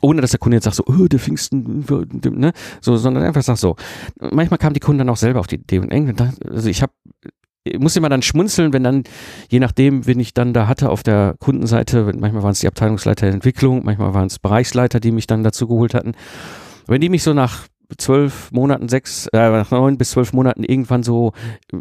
ohne 0.00 0.20
dass 0.20 0.30
der 0.30 0.40
Kunde 0.40 0.56
jetzt 0.56 0.64
sagt 0.64 0.76
so, 0.76 0.84
oh, 0.86 1.06
der 1.06 1.18
Pfingsten, 1.18 1.84
ne, 2.24 2.52
so, 2.80 2.96
sondern 2.96 3.22
einfach 3.22 3.42
sagt 3.42 3.58
so. 3.58 3.76
Manchmal 4.18 4.58
kamen 4.58 4.74
die 4.74 4.80
Kunden 4.80 4.98
dann 4.98 5.10
auch 5.10 5.16
selber 5.16 5.40
auf 5.40 5.46
die 5.46 5.56
Idee 5.56 5.78
und 5.78 5.92
also 5.92 6.68
ich 6.68 6.82
habe 6.82 6.92
muss 7.78 7.96
immer 7.96 8.08
dann 8.08 8.22
schmunzeln, 8.22 8.72
wenn 8.72 8.82
dann, 8.82 9.04
je 9.48 9.60
nachdem, 9.60 10.06
wen 10.06 10.20
ich 10.20 10.34
dann 10.34 10.52
da 10.52 10.66
hatte 10.66 10.90
auf 10.90 11.02
der 11.02 11.34
Kundenseite, 11.38 12.12
manchmal 12.18 12.42
waren 12.42 12.52
es 12.52 12.60
die 12.60 12.66
Abteilungsleiter 12.66 13.26
der 13.26 13.34
Entwicklung, 13.34 13.84
manchmal 13.84 14.14
waren 14.14 14.26
es 14.26 14.38
Bereichsleiter, 14.38 15.00
die 15.00 15.12
mich 15.12 15.26
dann 15.26 15.44
dazu 15.44 15.68
geholt 15.68 15.94
hatten. 15.94 16.12
Wenn 16.86 17.00
die 17.00 17.08
mich 17.08 17.22
so 17.22 17.32
nach 17.32 17.66
zwölf 17.96 18.50
Monaten, 18.52 18.88
sechs, 18.88 19.26
äh, 19.28 19.50
nach 19.50 19.70
neun 19.70 19.98
bis 19.98 20.10
zwölf 20.10 20.32
Monaten 20.32 20.64
irgendwann 20.64 21.02
so 21.02 21.32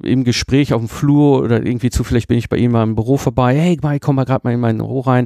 im 0.04 0.24
Gespräch 0.24 0.74
auf 0.74 0.82
dem 0.82 0.90
Flur 0.90 1.42
oder 1.42 1.66
irgendwie 1.66 1.90
zufällig 1.90 2.28
bin 2.28 2.38
ich 2.38 2.50
bei 2.50 2.58
ihm 2.58 2.72
mal 2.72 2.84
im 2.84 2.96
Büro 2.96 3.18
vorbei. 3.18 3.58
Hey, 3.58 3.78
Mike, 3.82 4.00
komm 4.02 4.16
mal 4.16 4.26
gerade 4.26 4.42
mal 4.44 4.54
in 4.54 4.60
mein 4.60 4.78
Büro 4.78 5.02
rein. 5.02 5.26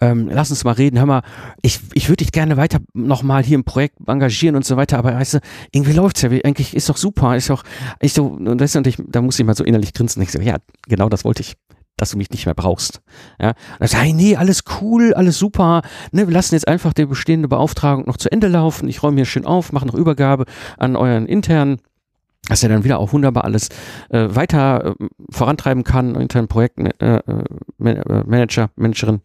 Ähm, 0.00 0.28
lass 0.30 0.50
uns 0.50 0.64
mal 0.64 0.72
reden. 0.72 0.98
Hör 0.98 1.06
mal, 1.06 1.22
ich, 1.62 1.80
ich 1.94 2.08
würde 2.08 2.24
dich 2.24 2.32
gerne 2.32 2.56
weiter 2.56 2.80
nochmal 2.94 3.42
hier 3.42 3.56
im 3.56 3.64
Projekt 3.64 3.96
engagieren 4.06 4.56
und 4.56 4.64
so 4.64 4.76
weiter, 4.76 4.98
aber 4.98 5.14
weißt 5.14 5.34
du, 5.34 5.38
irgendwie 5.72 5.92
läuft's 5.92 6.22
ja. 6.22 6.30
Eigentlich 6.30 6.74
ist 6.74 6.88
doch 6.88 6.96
super. 6.96 7.36
Ist 7.36 7.50
doch, 7.50 7.64
ich 8.00 8.12
so, 8.12 8.26
und 8.26 8.60
das 8.60 8.74
und 8.76 8.86
ich, 8.86 8.96
da 9.06 9.20
muss 9.20 9.38
ich 9.38 9.44
mal 9.44 9.54
so 9.54 9.64
innerlich 9.64 9.92
grinsen. 9.92 10.22
Ich 10.22 10.32
so, 10.32 10.40
ja, 10.40 10.56
genau 10.88 11.08
das 11.08 11.24
wollte 11.24 11.42
ich 11.42 11.56
dass 12.02 12.10
du 12.10 12.18
mich 12.18 12.30
nicht 12.30 12.46
mehr 12.46 12.54
brauchst. 12.54 13.00
Ja, 13.40 13.54
dann 13.78 13.88
sag 13.88 14.04
ich, 14.04 14.14
nee, 14.14 14.34
alles 14.34 14.64
cool, 14.80 15.14
alles 15.14 15.38
super. 15.38 15.82
Ne, 16.10 16.26
wir 16.26 16.34
lassen 16.34 16.56
jetzt 16.56 16.66
einfach 16.66 16.92
die 16.92 17.06
bestehende 17.06 17.46
Beauftragung 17.46 18.06
noch 18.06 18.16
zu 18.16 18.30
Ende 18.30 18.48
laufen. 18.48 18.88
Ich 18.88 19.04
räume 19.04 19.16
hier 19.16 19.24
schön 19.24 19.46
auf, 19.46 19.70
mache 19.70 19.86
noch 19.86 19.94
Übergabe 19.94 20.46
an 20.78 20.96
euren 20.96 21.26
internen 21.26 21.78
dass 22.48 22.64
er 22.64 22.70
dann 22.70 22.82
wieder 22.82 22.98
auch 22.98 23.12
wunderbar 23.12 23.44
alles 23.44 23.68
äh, 24.10 24.26
weiter 24.30 24.96
äh, 24.98 25.06
vorantreiben 25.30 25.84
kann, 25.84 26.16
internen 26.16 26.48
Projektmanager, 26.48 27.22
äh, 27.28 27.90
äh 27.92 28.24
Manager, 28.26 28.70
Managerin. 28.74 29.20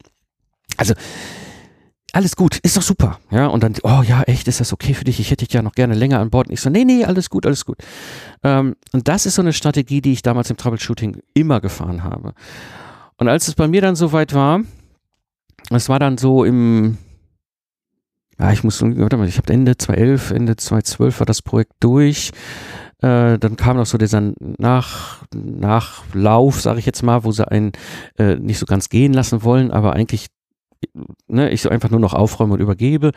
Also 0.77 0.93
alles 2.17 2.35
gut, 2.35 2.57
ist 2.63 2.75
doch 2.75 2.81
super. 2.81 3.19
Ja, 3.29 3.45
und 3.45 3.61
dann, 3.61 3.75
oh 3.83 4.01
ja, 4.01 4.23
echt, 4.23 4.47
ist 4.47 4.59
das 4.59 4.73
okay 4.73 4.95
für 4.95 5.03
dich? 5.03 5.19
Ich 5.19 5.29
hätte 5.29 5.45
dich 5.45 5.53
ja 5.53 5.61
noch 5.61 5.75
gerne 5.75 5.93
länger 5.93 6.19
an 6.19 6.31
Bord. 6.31 6.47
Und 6.47 6.53
ich 6.53 6.61
so, 6.61 6.71
nee, 6.71 6.83
nee, 6.83 7.05
alles 7.05 7.29
gut, 7.29 7.45
alles 7.45 7.63
gut. 7.63 7.77
Ähm, 8.43 8.75
und 8.91 9.07
das 9.07 9.27
ist 9.27 9.35
so 9.35 9.43
eine 9.43 9.53
Strategie, 9.53 10.01
die 10.01 10.13
ich 10.13 10.23
damals 10.23 10.49
im 10.49 10.57
Troubleshooting 10.57 11.21
immer 11.35 11.61
gefahren 11.61 12.03
habe. 12.03 12.33
Und 13.17 13.27
als 13.27 13.47
es 13.47 13.53
bei 13.53 13.67
mir 13.67 13.81
dann 13.81 13.95
soweit 13.95 14.33
war, 14.33 14.61
es 15.69 15.89
war 15.89 15.99
dann 15.99 16.17
so 16.17 16.43
im, 16.43 16.97
ja, 18.39 18.51
ich 18.51 18.63
muss, 18.63 18.81
warte 18.81 19.17
mal, 19.17 19.27
ich 19.27 19.37
habe 19.37 19.53
Ende 19.53 19.77
2011, 19.77 20.31
Ende 20.31 20.55
2012 20.55 21.19
war 21.19 21.27
das 21.27 21.43
Projekt 21.43 21.73
durch. 21.81 22.31
Äh, 23.03 23.37
dann 23.37 23.57
kam 23.57 23.77
noch 23.77 23.85
so 23.85 23.99
dieser 23.99 24.33
Nach, 24.39 25.23
Nachlauf, 25.35 26.61
sage 26.61 26.79
ich 26.79 26.87
jetzt 26.87 27.03
mal, 27.03 27.23
wo 27.23 27.31
sie 27.31 27.47
einen 27.47 27.73
äh, 28.17 28.37
nicht 28.37 28.57
so 28.57 28.65
ganz 28.65 28.89
gehen 28.89 29.13
lassen 29.13 29.43
wollen, 29.43 29.69
aber 29.69 29.93
eigentlich 29.93 30.29
ne, 31.27 31.49
ich 31.49 31.61
so 31.61 31.69
einfach 31.69 31.89
nur 31.89 31.99
noch 31.99 32.13
aufräume 32.13 32.53
und 32.53 32.59
übergebe, 32.59 33.11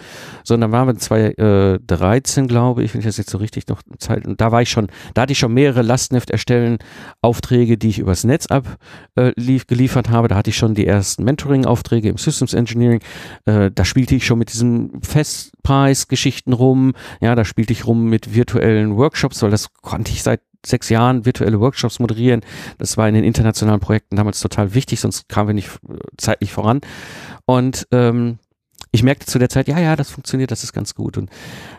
sondern 0.44 0.72
waren 0.72 0.88
wir 0.88 0.96
2013, 0.96 2.48
glaube 2.48 2.82
ich, 2.82 2.94
wenn 2.94 3.00
ich 3.00 3.06
das 3.06 3.16
jetzt 3.16 3.30
so 3.30 3.38
richtig 3.38 3.68
noch 3.68 3.82
Zeit, 3.98 4.24
da 4.26 4.52
war 4.52 4.62
ich 4.62 4.70
schon, 4.70 4.88
da 5.14 5.22
hatte 5.22 5.32
ich 5.32 5.38
schon 5.38 5.54
mehrere 5.54 5.82
Lastneft 5.82 6.30
erstellen 6.30 6.78
Aufträge, 7.22 7.78
die 7.78 7.88
ich 7.88 7.98
übers 7.98 8.24
Netz 8.24 8.46
ab 8.46 8.78
äh, 9.16 9.32
lief, 9.36 9.66
geliefert 9.66 10.10
habe, 10.10 10.28
da 10.28 10.36
hatte 10.36 10.50
ich 10.50 10.56
schon 10.56 10.74
die 10.74 10.86
ersten 10.86 11.24
Mentoring-Aufträge 11.24 12.08
im 12.08 12.18
Systems 12.18 12.54
Engineering, 12.54 13.00
äh, 13.46 13.70
da 13.72 13.84
spielte 13.84 14.14
ich 14.14 14.26
schon 14.26 14.38
mit 14.38 14.52
diesen 14.52 15.00
Festpreisgeschichten 15.02 16.52
rum, 16.52 16.92
ja, 17.20 17.34
da 17.34 17.44
spielte 17.44 17.72
ich 17.72 17.86
rum 17.86 18.08
mit 18.08 18.34
virtuellen 18.34 18.96
Workshops, 18.96 19.42
weil 19.42 19.50
das 19.50 19.72
konnte 19.74 20.12
ich 20.12 20.22
seit 20.22 20.40
sechs 20.64 20.88
Jahren 20.88 21.24
virtuelle 21.24 21.60
Workshops 21.60 21.98
moderieren. 21.98 22.42
Das 22.78 22.96
war 22.96 23.08
in 23.08 23.14
den 23.14 23.24
internationalen 23.24 23.80
Projekten 23.80 24.16
damals 24.16 24.40
total 24.40 24.74
wichtig, 24.74 25.00
sonst 25.00 25.28
kamen 25.28 25.48
wir 25.48 25.54
nicht 25.54 25.70
äh, 25.88 25.96
zeitlich 26.16 26.52
voran. 26.52 26.80
Und 27.46 27.86
ähm, 27.92 28.38
ich 28.92 29.02
merkte 29.04 29.26
zu 29.26 29.38
der 29.38 29.48
Zeit, 29.48 29.68
ja, 29.68 29.78
ja, 29.78 29.94
das 29.94 30.10
funktioniert, 30.10 30.50
das 30.50 30.64
ist 30.64 30.72
ganz 30.72 30.94
gut. 30.94 31.16
Und 31.16 31.30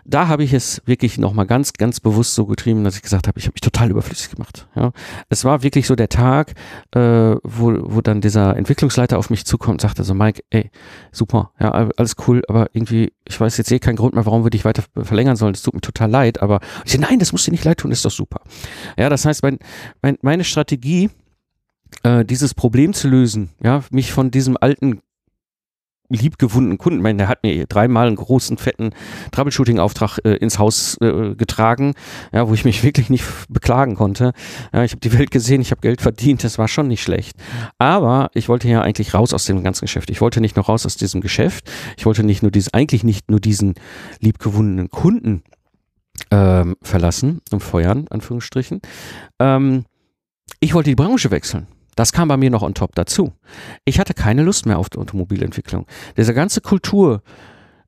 da 0.06 0.30
habe 0.30 0.44
ich 0.44 0.54
es 0.54 0.82
wirklich 0.86 1.18
nochmal 1.18 1.46
ganz, 1.46 1.74
ganz 1.74 2.00
bewusst 2.00 2.36
so 2.36 2.46
getrieben, 2.46 2.86
dass 2.86 2.96
ich 2.96 3.02
gesagt 3.02 3.28
habe, 3.28 3.38
ich 3.38 3.46
habe 3.46 3.54
mich 3.54 3.62
total 3.62 3.92
überflüssig 3.92 4.32
gemacht. 4.32 4.68
Ja. 4.76 4.94
Es 5.28 5.44
war 5.44 5.62
wirklich 5.62 5.88
so 5.88 5.96
der 5.96 6.08
Tag, 6.08 6.54
äh, 6.96 7.00
wo, 7.44 7.78
wo 7.84 8.02
dann 8.02 8.22
dieser 8.22 8.56
Entwicklungsleiter 8.56 9.18
auf 9.18 9.30
mich 9.30 9.46
zukommt 9.46 9.76
und 9.76 9.82
sagte 9.82 10.04
so, 10.06 10.14
Mike, 10.14 10.42
ey, 10.52 10.72
super, 11.12 11.52
ja, 11.60 11.72
alles 11.72 12.16
cool, 12.28 12.44
aber 12.48 12.70
irgendwie, 12.74 13.12
ich 13.28 13.40
weiß 13.40 13.58
jetzt 13.58 13.72
eh 13.72 13.80
keinen 13.80 13.98
Grund 13.98 14.16
mehr, 14.16 14.26
warum 14.26 14.46
wir 14.46 14.50
dich 14.50 14.64
weiter 14.64 14.84
verlängern 14.96 15.36
sollen. 15.36 15.54
Es 15.54 15.64
tut 15.64 15.74
mir 15.74 15.82
total 15.82 16.10
leid, 16.10 16.42
aber 16.42 16.62
ich 16.86 16.94
sage, 16.94 17.04
nein, 17.04 17.20
das 17.20 17.34
muss 17.34 17.44
dir 17.44 17.52
nicht 17.52 17.66
leid 17.66 17.80
tun, 17.80 17.92
ist 17.92 18.06
doch 18.06 18.12
super. 18.12 18.40
Ja, 18.98 19.10
das 19.10 19.26
heißt, 19.26 19.44
mein, 19.44 19.60
mein, 20.02 20.18
meine 20.22 20.46
Strategie, 20.46 21.10
äh, 22.04 22.24
dieses 22.24 22.54
Problem 22.54 22.94
zu 22.94 23.10
lösen, 23.10 23.50
ja, 23.62 23.84
mich 23.92 24.14
von 24.14 24.32
diesem 24.32 24.56
alten 24.60 25.02
liebgewundenen 26.14 26.78
Kunden. 26.78 27.00
Ich 27.00 27.04
meine, 27.04 27.18
der 27.18 27.28
hat 27.28 27.44
mir 27.44 27.66
dreimal 27.66 28.08
einen 28.08 28.16
großen, 28.16 28.58
fetten 28.58 28.92
Troubleshooting-Auftrag 29.32 30.20
äh, 30.24 30.36
ins 30.36 30.60
Haus 30.60 30.98
äh, 31.02 31.36
getragen, 31.36 31.94
ja, 32.32 32.48
wo 32.48 32.54
ich 32.54 32.66
mich 32.66 32.84
wirklich 32.84 33.10
nicht 33.10 33.26
beklagen 33.50 33.96
konnte. 33.96 34.34
Ja, 34.74 34.84
ich 34.84 34.92
habe 34.92 35.02
die 35.02 35.18
Welt 35.18 35.32
gesehen, 35.32 35.62
ich 35.62 35.72
habe 35.72 35.82
Geld 35.82 36.02
verdient, 36.02 36.44
das 36.44 36.58
war 36.58 36.68
schon 36.68 36.88
nicht 36.88 37.04
schlecht. 37.04 37.38
Aber 37.78 38.30
ich 38.34 38.50
wollte 38.50 38.68
ja 38.68 38.82
eigentlich 38.82 39.14
raus 39.14 39.34
aus 39.34 39.46
dem 39.46 39.64
ganzen 39.64 39.86
Geschäft. 39.86 40.10
Ich 40.10 40.22
wollte 40.22 40.42
nicht 40.42 40.56
noch 40.56 40.70
raus 40.70 40.86
aus 40.86 40.96
diesem 40.96 41.22
Geschäft. 41.22 41.70
Ich 41.98 42.06
wollte 42.06 42.24
nicht 42.24 42.42
nur 42.42 42.52
diesen, 42.52 42.74
eigentlich 42.74 43.04
nicht 43.04 43.30
nur 43.30 43.40
diesen 43.40 43.76
liebgewundenen 44.20 44.90
Kunden 44.90 45.44
ähm, 46.30 46.76
verlassen 46.82 47.42
und 47.52 47.62
feuern, 47.62 48.06
Anführungsstrichen. 48.10 48.82
Ähm, 49.40 49.86
ich 50.60 50.74
wollte 50.74 50.90
die 50.90 50.96
Branche 50.96 51.32
wechseln. 51.32 51.68
Das 52.02 52.14
kam 52.14 52.30
bei 52.30 52.36
mir 52.36 52.50
noch 52.50 52.64
on 52.64 52.74
top 52.74 52.96
dazu. 52.96 53.32
Ich 53.86 54.00
hatte 54.00 54.16
keine 54.16 54.42
Lust 54.42 54.66
mehr 54.66 54.80
auf 54.80 54.90
die 54.90 54.98
Automobilentwicklung. 54.98 55.86
Diese 56.18 56.34
ganze 56.34 56.60
Kultur, 56.60 57.22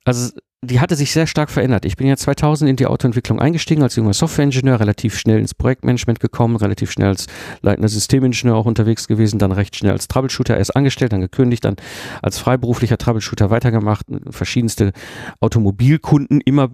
also 0.06 0.30
die 0.62 0.80
hatte 0.80 0.95
sich 0.95 1.12
sehr 1.12 1.26
stark 1.26 1.49
verändert. 1.49 1.84
Ich 1.84 1.97
bin 1.97 2.06
ja 2.06 2.15
2000 2.15 2.69
in 2.69 2.76
die 2.76 2.86
Autoentwicklung 2.86 3.39
eingestiegen 3.39 3.82
als 3.82 3.95
junger 3.95 4.13
Softwareingenieur, 4.13 4.80
relativ 4.80 5.17
schnell 5.17 5.39
ins 5.39 5.56
Projektmanagement 5.56 6.19
gekommen, 6.19 6.58
relativ 6.58 6.91
schnell 6.91 7.08
als 7.08 7.26
leitender 7.63 7.89
Systemingenieur 7.89 8.56
auch 8.56 8.67
unterwegs 8.67 9.08
gewesen, 9.08 9.39
dann 9.39 9.52
recht 9.52 9.76
schnell 9.76 9.93
als 9.93 10.08
Troubleshooter 10.08 10.58
erst 10.58 10.76
angestellt, 10.76 11.12
dann 11.12 11.21
gekündigt, 11.21 11.65
dann 11.65 11.78
als 12.21 12.38
freiberuflicher 12.38 12.99
Troubleshooter 12.99 13.49
weitergemacht, 13.49 14.06
verschiedenste 14.30 14.93
Automobilkunden 15.39 16.39
immer 16.39 16.69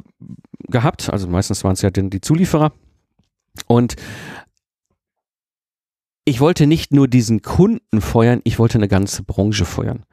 gehabt, 0.67 1.09
also 1.09 1.29
meistens 1.29 1.63
waren 1.63 1.71
es 1.71 1.83
ja 1.83 1.89
die 1.89 2.19
Zulieferer. 2.19 2.73
Und 3.67 3.95
ich 6.29 6.39
wollte 6.39 6.67
nicht 6.67 6.93
nur 6.93 7.07
diesen 7.07 7.41
Kunden 7.41 8.01
feuern, 8.01 8.41
ich 8.43 8.59
wollte 8.59 8.77
eine 8.77 8.87
ganze 8.87 9.23
Branche 9.23 9.65
feuern. 9.65 10.05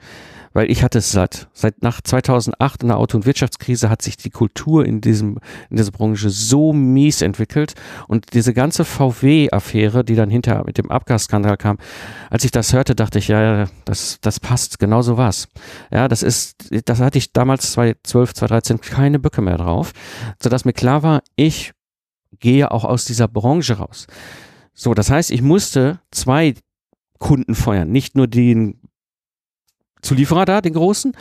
weil 0.55 0.71
ich 0.71 0.83
hatte 0.83 1.01
es 1.01 1.13
seit, 1.13 1.49
seit 1.53 1.83
nach 1.83 2.01
2008 2.01 2.81
in 2.81 2.89
der 2.89 2.97
Auto- 2.97 3.19
und 3.19 3.27
Wirtschaftskrise 3.27 3.91
hat 3.91 4.01
sich 4.01 4.17
die 4.17 4.31
Kultur 4.31 4.87
in 4.87 5.03
diesem, 5.03 5.39
in 5.69 5.77
dieser 5.77 5.91
Branche 5.91 6.31
so 6.31 6.73
mies 6.73 7.21
entwickelt 7.21 7.75
und 8.09 8.33
diese 8.33 8.55
ganze 8.55 8.87
VW-Affäre, 8.87 10.03
die 10.03 10.15
dann 10.15 10.31
hinterher 10.31 10.65
mit 10.65 10.79
dem 10.79 10.91
Abgasskandal 10.91 11.59
kam, 11.59 11.77
als 12.31 12.45
ich 12.45 12.53
das 12.53 12.73
hörte, 12.73 12.95
dachte 12.95 13.19
ich, 13.19 13.29
ja, 13.29 13.67
das, 13.85 14.17
das 14.23 14.41
passt, 14.41 14.79
genau 14.79 15.03
so 15.03 15.19
was. 15.19 15.49
Ja, 15.93 16.09
das 16.09 16.23
ist, 16.23 16.55
das 16.87 17.01
hatte 17.01 17.19
ich 17.19 17.35
damals 17.35 17.73
2012, 17.73 18.33
2013 18.33 18.81
keine 18.81 19.19
Bücke 19.19 19.43
mehr 19.43 19.59
drauf, 19.59 19.93
sodass 20.43 20.65
mir 20.65 20.73
klar 20.73 21.03
war, 21.03 21.23
ich 21.37 21.73
gehe 22.41 22.71
auch 22.71 22.85
aus 22.85 23.05
dieser 23.05 23.29
Branche 23.29 23.75
raus. 23.75 24.07
So, 24.77 24.93
das 24.93 25.11
heißt, 25.11 25.31
ich 25.31 25.41
musste 25.41 26.01
zwei 26.11 26.55
Kunden 27.19 27.55
feuern, 27.55 27.91
nicht 27.91 28.15
nur 28.15 28.27
den 28.27 28.79
Zulieferer 30.03 30.45
da, 30.45 30.61
den 30.61 30.75
großen, 30.75 31.17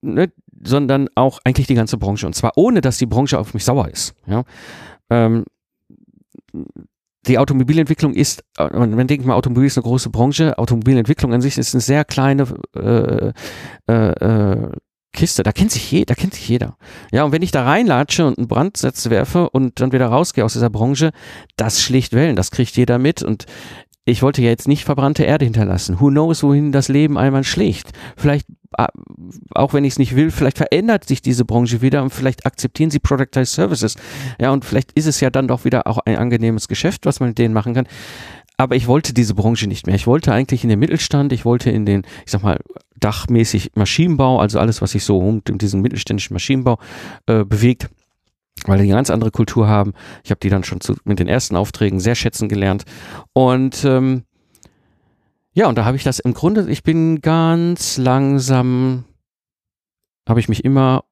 ne, 0.00 0.32
sondern 0.64 1.08
auch 1.14 1.38
eigentlich 1.44 1.66
die 1.66 1.74
ganze 1.74 1.98
Branche. 1.98 2.26
Und 2.26 2.34
zwar 2.34 2.52
ohne, 2.56 2.80
dass 2.80 2.96
die 2.96 3.06
Branche 3.06 3.38
auf 3.38 3.52
mich 3.52 3.64
sauer 3.64 3.88
ist. 3.88 4.14
Ja? 4.26 4.44
Ähm, 5.10 5.44
die 7.26 7.38
Automobilentwicklung 7.38 8.14
ist, 8.14 8.42
man 8.58 9.06
denkt 9.06 9.26
mal, 9.26 9.34
Automobil 9.34 9.66
ist 9.66 9.76
eine 9.76 9.84
große 9.84 10.08
Branche. 10.10 10.58
Automobilentwicklung 10.58 11.34
an 11.34 11.42
sich 11.42 11.58
ist 11.58 11.74
eine 11.74 11.82
sehr 11.82 12.04
kleine 12.04 12.46
äh, 12.74 13.32
äh, 13.86 13.92
äh, 13.92 14.72
Kiste. 15.12 15.42
Da 15.42 15.52
kennt 15.52 15.70
sich 15.70 15.90
jeder, 15.90 16.06
da 16.06 16.14
kennt 16.14 16.34
sich 16.34 16.48
jeder. 16.48 16.76
Ja, 17.12 17.24
und 17.24 17.32
wenn 17.32 17.42
ich 17.42 17.50
da 17.50 17.64
reinlatsche 17.64 18.26
und 18.26 18.38
einen 18.38 18.48
Brandsatz 18.48 19.10
werfe 19.10 19.50
und 19.50 19.80
dann 19.80 19.92
wieder 19.92 20.06
rausgehe 20.06 20.44
aus 20.44 20.54
dieser 20.54 20.70
Branche, 20.70 21.12
das 21.56 21.82
schlicht 21.82 22.12
Wellen, 22.12 22.36
das 22.36 22.50
kriegt 22.50 22.76
jeder 22.76 22.98
mit. 22.98 23.22
Und 23.22 23.46
ich 24.04 24.22
wollte 24.22 24.42
ja 24.42 24.48
jetzt 24.48 24.66
nicht 24.66 24.84
verbrannte 24.84 25.22
Erde 25.22 25.44
hinterlassen. 25.44 26.00
Who 26.00 26.08
knows, 26.08 26.42
wohin 26.42 26.72
das 26.72 26.88
Leben 26.88 27.16
einmal 27.16 27.44
schlägt. 27.44 27.92
Vielleicht, 28.16 28.46
äh, 28.76 28.88
auch 29.54 29.74
wenn 29.74 29.84
ich 29.84 29.94
es 29.94 29.98
nicht 29.98 30.16
will, 30.16 30.30
vielleicht 30.30 30.56
verändert 30.56 31.06
sich 31.06 31.22
diese 31.22 31.44
Branche 31.44 31.82
wieder 31.82 32.02
und 32.02 32.10
vielleicht 32.10 32.44
akzeptieren 32.44 32.90
sie 32.90 32.98
Productized 32.98 33.54
Services. 33.54 33.96
Ja, 34.40 34.50
und 34.50 34.64
vielleicht 34.64 34.92
ist 34.92 35.06
es 35.06 35.20
ja 35.20 35.30
dann 35.30 35.46
doch 35.46 35.64
wieder 35.64 35.86
auch 35.86 35.98
ein 35.98 36.16
angenehmes 36.16 36.66
Geschäft, 36.66 37.06
was 37.06 37.20
man 37.20 37.30
mit 37.30 37.38
denen 37.38 37.54
machen 37.54 37.74
kann. 37.74 37.86
Aber 38.56 38.76
ich 38.76 38.86
wollte 38.86 39.14
diese 39.14 39.34
Branche 39.34 39.66
nicht 39.66 39.86
mehr. 39.86 39.96
Ich 39.96 40.06
wollte 40.06 40.32
eigentlich 40.32 40.62
in 40.62 40.68
den 40.68 40.78
Mittelstand, 40.78 41.32
ich 41.32 41.44
wollte 41.44 41.70
in 41.70 41.86
den, 41.86 42.02
ich 42.24 42.30
sag 42.30 42.42
mal, 42.42 42.58
dachmäßig 42.98 43.72
Maschinenbau, 43.74 44.38
also 44.38 44.60
alles, 44.60 44.80
was 44.80 44.92
sich 44.92 45.04
so 45.04 45.18
um 45.18 45.42
diesen 45.44 45.80
mittelständischen 45.80 46.34
Maschinenbau 46.34 46.78
äh, 47.26 47.44
bewegt 47.44 47.88
weil 48.66 48.78
die 48.78 48.84
eine 48.84 48.94
ganz 48.94 49.10
andere 49.10 49.30
Kultur 49.30 49.68
haben. 49.68 49.92
Ich 50.24 50.30
habe 50.30 50.40
die 50.40 50.48
dann 50.48 50.64
schon 50.64 50.80
zu, 50.80 50.94
mit 51.04 51.18
den 51.18 51.28
ersten 51.28 51.56
Aufträgen 51.56 52.00
sehr 52.00 52.14
schätzen 52.14 52.48
gelernt. 52.48 52.84
Und 53.32 53.84
ähm, 53.84 54.24
ja, 55.52 55.68
und 55.68 55.76
da 55.76 55.84
habe 55.84 55.96
ich 55.96 56.04
das 56.04 56.18
im 56.18 56.34
Grunde, 56.34 56.70
ich 56.70 56.82
bin 56.82 57.20
ganz 57.20 57.98
langsam, 57.98 59.04
habe 60.28 60.40
ich 60.40 60.48
mich 60.48 60.64
immer 60.64 61.04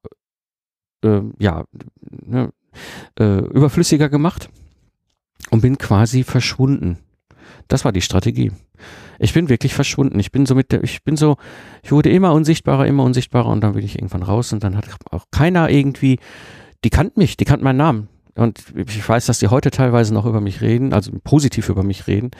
äh, 1.04 1.22
ja, 1.38 1.64
ne, 2.10 2.52
äh, 3.18 3.40
überflüssiger 3.40 4.08
gemacht 4.08 4.48
und 5.50 5.60
bin 5.60 5.76
quasi 5.76 6.24
verschwunden. 6.24 6.98
Das 7.68 7.84
war 7.84 7.92
die 7.92 8.00
Strategie. 8.00 8.52
Ich 9.18 9.34
bin 9.34 9.48
wirklich 9.48 9.74
verschwunden. 9.74 10.18
Ich 10.18 10.32
bin 10.32 10.46
so 10.46 10.54
mit 10.54 10.72
der, 10.72 10.82
ich 10.82 11.04
bin 11.04 11.16
so, 11.16 11.36
ich 11.82 11.92
wurde 11.92 12.10
immer 12.10 12.32
unsichtbarer, 12.32 12.86
immer 12.86 13.04
unsichtbarer 13.04 13.48
und 13.48 13.60
dann 13.62 13.74
bin 13.74 13.84
ich 13.84 13.96
irgendwann 13.96 14.22
raus 14.22 14.52
und 14.52 14.64
dann 14.64 14.76
hat 14.76 14.86
auch 15.10 15.26
keiner 15.30 15.68
irgendwie 15.68 16.18
die 16.84 16.90
kannten 16.90 17.20
mich, 17.20 17.36
die 17.36 17.44
kannten 17.44 17.64
meinen 17.64 17.76
Namen. 17.76 18.08
Und 18.36 18.64
ich 18.74 19.06
weiß, 19.06 19.26
dass 19.26 19.38
die 19.38 19.48
heute 19.48 19.70
teilweise 19.70 20.14
noch 20.14 20.24
über 20.24 20.40
mich 20.40 20.60
reden, 20.60 20.92
also 20.92 21.12
positiv 21.24 21.68
über 21.68 21.82
mich 21.82 22.06
reden. 22.06 22.30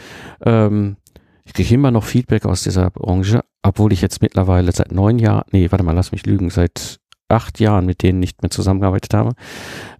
Ähm, 0.45 0.97
ich 1.45 1.53
kriege 1.53 1.75
immer 1.75 1.91
noch 1.91 2.05
Feedback 2.05 2.47
aus 2.47 2.63
dieser 2.63 2.91
Branche, 2.91 3.45
obwohl 3.63 3.93
ich 3.93 4.01
jetzt 4.01 4.23
mittlerweile 4.23 4.73
seit 4.73 4.93
neun 4.93 5.19
Jahren, 5.19 5.45
nee, 5.51 5.71
warte 5.71 5.85
mal, 5.85 5.95
lass 5.95 6.13
mich 6.13 6.25
lügen, 6.25 6.49
seit 6.51 7.01
acht 7.29 7.61
Jahren 7.61 7.87
mit 7.87 8.03
denen 8.03 8.21
nicht 8.21 8.43
mehr 8.43 8.51
zusammengearbeitet 8.51 9.15
habe. 9.15 9.33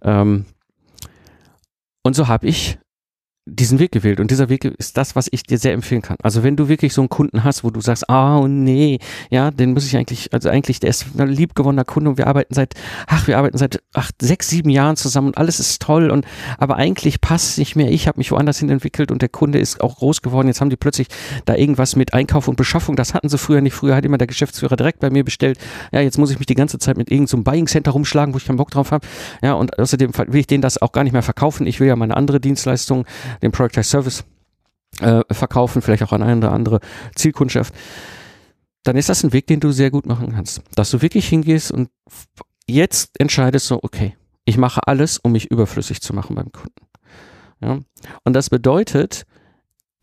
Ähm, 0.01 0.45
und 2.03 2.15
so 2.15 2.27
habe 2.27 2.47
ich 2.47 2.79
diesen 3.45 3.79
Weg 3.79 3.91
gewählt 3.91 4.19
und 4.19 4.29
dieser 4.29 4.49
Weg 4.49 4.65
ist 4.65 4.97
das, 4.97 5.15
was 5.15 5.27
ich 5.31 5.41
dir 5.41 5.57
sehr 5.57 5.73
empfehlen 5.73 6.03
kann. 6.03 6.17
Also 6.21 6.43
wenn 6.43 6.55
du 6.55 6.69
wirklich 6.69 6.93
so 6.93 7.01
einen 7.01 7.09
Kunden 7.09 7.43
hast, 7.43 7.63
wo 7.63 7.71
du 7.71 7.81
sagst, 7.81 8.07
ah 8.07 8.37
oh 8.37 8.47
nee, 8.47 8.99
ja, 9.31 9.49
den 9.49 9.73
muss 9.73 9.87
ich 9.87 9.97
eigentlich, 9.97 10.31
also 10.31 10.47
eigentlich, 10.47 10.79
der 10.79 10.91
ist 10.91 11.07
ein 11.17 11.27
liebgewonnener 11.27 11.83
Kunde 11.83 12.11
und 12.11 12.17
wir 12.19 12.27
arbeiten 12.27 12.53
seit, 12.53 12.75
ach, 13.07 13.25
wir 13.25 13.39
arbeiten 13.39 13.57
seit 13.57 13.81
acht, 13.93 14.13
sechs, 14.21 14.47
sieben 14.49 14.69
Jahren 14.69 14.95
zusammen 14.95 15.29
und 15.29 15.37
alles 15.39 15.59
ist 15.59 15.81
toll 15.81 16.11
und 16.11 16.25
aber 16.59 16.75
eigentlich 16.75 17.19
passt 17.19 17.49
es 17.49 17.57
nicht 17.57 17.75
mehr. 17.75 17.91
Ich 17.91 18.07
habe 18.07 18.19
mich 18.19 18.31
woanders 18.31 18.59
hin 18.59 18.69
entwickelt 18.69 19.11
und 19.11 19.23
der 19.23 19.29
Kunde 19.29 19.57
ist 19.57 19.81
auch 19.81 19.97
groß 19.97 20.21
geworden. 20.21 20.47
Jetzt 20.47 20.61
haben 20.61 20.69
die 20.69 20.77
plötzlich 20.77 21.07
da 21.45 21.55
irgendwas 21.55 21.95
mit 21.95 22.13
Einkauf 22.13 22.47
und 22.47 22.57
Beschaffung. 22.57 22.95
Das 22.95 23.15
hatten 23.15 23.27
sie 23.27 23.39
früher 23.39 23.61
nicht. 23.61 23.73
Früher 23.73 23.95
hat 23.95 24.05
immer 24.05 24.19
der 24.19 24.27
Geschäftsführer 24.27 24.75
direkt 24.75 24.99
bei 24.99 25.09
mir 25.09 25.23
bestellt. 25.23 25.57
Ja, 25.91 26.01
jetzt 26.01 26.19
muss 26.19 26.29
ich 26.29 26.37
mich 26.37 26.45
die 26.45 26.55
ganze 26.55 26.77
Zeit 26.77 26.97
mit 26.97 27.09
irgendeinem 27.09 27.39
so 27.39 27.43
Buying 27.43 27.65
Center 27.65 27.91
rumschlagen, 27.91 28.35
wo 28.35 28.37
ich 28.37 28.45
keinen 28.45 28.57
Bock 28.57 28.69
drauf 28.69 28.91
habe. 28.91 29.07
Ja, 29.41 29.53
und 29.53 29.79
außerdem 29.79 30.11
will 30.15 30.39
ich 30.39 30.47
denen 30.47 30.61
das 30.61 30.79
auch 30.79 30.91
gar 30.91 31.03
nicht 31.03 31.13
mehr 31.13 31.23
verkaufen. 31.23 31.65
Ich 31.65 31.79
will 31.79 31.87
ja 31.87 31.95
meine 31.95 32.15
andere 32.15 32.39
Dienstleistung 32.39 33.05
den 33.41 33.51
Productized 33.51 33.89
Service 33.89 34.23
äh, 34.99 35.21
verkaufen, 35.31 35.81
vielleicht 35.81 36.03
auch 36.03 36.11
an 36.11 36.23
eine 36.23 36.37
oder 36.37 36.51
andere 36.51 36.79
Zielkundschaft, 37.15 37.73
dann 38.83 38.97
ist 38.97 39.09
das 39.09 39.23
ein 39.23 39.33
Weg, 39.33 39.47
den 39.47 39.59
du 39.59 39.71
sehr 39.71 39.91
gut 39.91 40.05
machen 40.05 40.33
kannst. 40.33 40.61
Dass 40.75 40.89
du 40.91 41.01
wirklich 41.01 41.27
hingehst 41.27 41.71
und 41.71 41.89
jetzt 42.67 43.19
entscheidest 43.19 43.67
so, 43.67 43.79
okay, 43.83 44.15
ich 44.45 44.57
mache 44.57 44.87
alles, 44.87 45.17
um 45.17 45.31
mich 45.31 45.51
überflüssig 45.51 46.01
zu 46.01 46.13
machen 46.13 46.35
beim 46.35 46.51
Kunden. 46.51 46.87
Ja? 47.61 47.79
Und 48.23 48.33
das 48.33 48.49
bedeutet, 48.49 49.25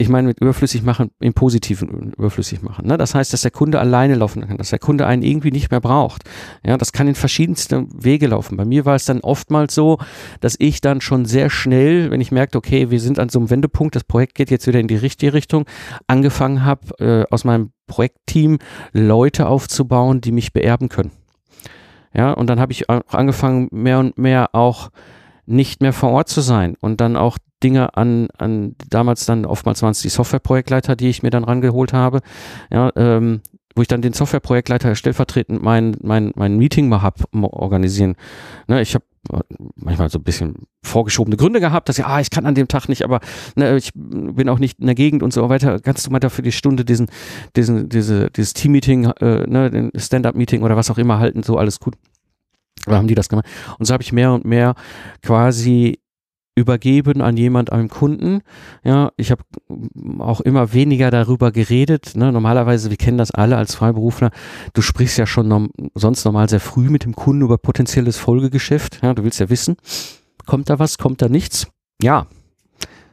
ich 0.00 0.08
meine 0.08 0.28
mit 0.28 0.40
überflüssig 0.40 0.84
machen, 0.84 1.10
im 1.18 1.34
Positiven 1.34 2.12
überflüssig 2.16 2.62
machen. 2.62 2.86
Ne? 2.86 2.96
Das 2.96 3.16
heißt, 3.16 3.32
dass 3.32 3.42
der 3.42 3.50
Kunde 3.50 3.80
alleine 3.80 4.14
laufen 4.14 4.46
kann, 4.46 4.56
dass 4.56 4.70
der 4.70 4.78
Kunde 4.78 5.06
einen 5.06 5.22
irgendwie 5.22 5.50
nicht 5.50 5.72
mehr 5.72 5.80
braucht. 5.80 6.22
Ja, 6.64 6.78
das 6.78 6.92
kann 6.92 7.08
in 7.08 7.16
verschiedensten 7.16 7.88
Wege 7.92 8.28
laufen. 8.28 8.56
Bei 8.56 8.64
mir 8.64 8.84
war 8.84 8.94
es 8.94 9.06
dann 9.06 9.20
oftmals 9.20 9.74
so, 9.74 9.98
dass 10.40 10.54
ich 10.60 10.80
dann 10.80 11.00
schon 11.00 11.24
sehr 11.24 11.50
schnell, 11.50 12.12
wenn 12.12 12.20
ich 12.20 12.30
merkte, 12.30 12.58
okay, 12.58 12.90
wir 12.90 13.00
sind 13.00 13.18
an 13.18 13.28
so 13.28 13.40
einem 13.40 13.50
Wendepunkt, 13.50 13.96
das 13.96 14.04
Projekt 14.04 14.36
geht 14.36 14.52
jetzt 14.52 14.68
wieder 14.68 14.78
in 14.78 14.86
die 14.86 14.96
richtige 14.96 15.32
Richtung, 15.32 15.66
angefangen 16.06 16.64
habe, 16.64 16.98
äh, 17.00 17.34
aus 17.34 17.42
meinem 17.42 17.72
Projektteam 17.88 18.58
Leute 18.92 19.48
aufzubauen, 19.48 20.20
die 20.20 20.30
mich 20.30 20.52
beerben 20.52 20.88
können. 20.88 21.10
Ja, 22.14 22.32
und 22.32 22.48
dann 22.48 22.60
habe 22.60 22.70
ich 22.70 22.88
auch 22.88 23.02
angefangen, 23.08 23.68
mehr 23.72 23.98
und 23.98 24.16
mehr 24.16 24.54
auch 24.54 24.90
nicht 25.44 25.80
mehr 25.82 25.92
vor 25.92 26.10
Ort 26.10 26.28
zu 26.28 26.40
sein 26.40 26.76
und 26.80 27.00
dann 27.00 27.16
auch 27.16 27.38
Dinge 27.62 27.96
an, 27.96 28.28
an 28.36 28.76
damals 28.88 29.26
dann 29.26 29.44
oftmals 29.44 29.82
waren 29.82 29.92
es 29.92 30.00
die 30.00 30.08
Softwareprojektleiter, 30.08 30.96
die 30.96 31.08
ich 31.08 31.22
mir 31.22 31.30
dann 31.30 31.44
rangeholt 31.44 31.92
habe, 31.92 32.20
ja, 32.70 32.90
ähm, 32.96 33.40
wo 33.74 33.82
ich 33.82 33.88
dann 33.88 34.02
den 34.02 34.12
Softwareprojektleiter 34.12 34.94
stellvertretend 34.94 35.62
mein, 35.62 35.96
mein, 36.02 36.32
mein 36.34 36.56
Meeting 36.56 36.88
mal 36.88 37.02
hab 37.02 37.22
organisieren. 37.32 38.16
Ne, 38.66 38.80
ich 38.80 38.94
habe 38.94 39.04
manchmal 39.76 40.10
so 40.10 40.18
ein 40.18 40.24
bisschen 40.24 40.66
vorgeschobene 40.82 41.36
Gründe 41.36 41.60
gehabt, 41.60 41.88
dass 41.88 41.98
ich, 41.98 42.04
ah, 42.04 42.20
ich 42.20 42.30
kann 42.30 42.46
an 42.46 42.54
dem 42.54 42.68
Tag 42.68 42.88
nicht, 42.88 43.04
aber 43.04 43.20
ne, 43.56 43.76
ich 43.76 43.92
bin 43.94 44.48
auch 44.48 44.58
nicht 44.58 44.80
in 44.80 44.86
der 44.86 44.94
Gegend 44.94 45.22
und 45.22 45.32
so 45.32 45.48
weiter. 45.48 45.80
Kannst 45.80 46.06
du 46.06 46.10
mal 46.10 46.18
dafür 46.18 46.42
die 46.42 46.52
Stunde 46.52 46.84
diesen, 46.84 47.08
diesen, 47.56 47.88
diese, 47.88 48.30
dieses 48.30 48.54
Team-Meeting, 48.54 49.04
äh, 49.20 49.46
ne, 49.46 49.70
den 49.70 49.90
Stand-up-Meeting 49.94 50.62
oder 50.62 50.76
was 50.76 50.90
auch 50.90 50.98
immer 50.98 51.18
halten, 51.18 51.42
so 51.42 51.56
alles 51.56 51.78
gut. 51.78 51.94
Oder 52.86 52.96
haben 52.96 53.08
die 53.08 53.14
das 53.14 53.28
gemacht? 53.28 53.46
Und 53.78 53.86
so 53.86 53.92
habe 53.92 54.02
ich 54.02 54.12
mehr 54.12 54.32
und 54.32 54.44
mehr 54.44 54.74
quasi 55.22 55.98
übergeben 56.58 57.22
an 57.22 57.36
jemand, 57.36 57.72
einem 57.72 57.88
Kunden. 57.88 58.42
Ja, 58.84 59.12
ich 59.16 59.30
habe 59.30 59.42
auch 60.18 60.40
immer 60.40 60.72
weniger 60.72 61.10
darüber 61.10 61.52
geredet. 61.52 62.12
Ne? 62.16 62.32
Normalerweise, 62.32 62.90
wir 62.90 62.96
kennen 62.96 63.18
das 63.18 63.30
alle 63.30 63.56
als 63.56 63.74
Freiberufler. 63.74 64.30
Du 64.74 64.82
sprichst 64.82 65.18
ja 65.18 65.26
schon 65.26 65.48
nom 65.48 65.70
sonst 65.94 66.24
normal 66.24 66.48
sehr 66.48 66.60
früh 66.60 66.90
mit 66.90 67.04
dem 67.04 67.14
Kunden 67.14 67.42
über 67.42 67.58
potenzielles 67.58 68.16
Folgegeschäft. 68.18 69.00
Ja, 69.02 69.14
du 69.14 69.24
willst 69.24 69.40
ja 69.40 69.48
wissen, 69.48 69.76
kommt 70.46 70.68
da 70.68 70.78
was, 70.78 70.98
kommt 70.98 71.22
da 71.22 71.28
nichts? 71.28 71.68
Ja, 72.02 72.26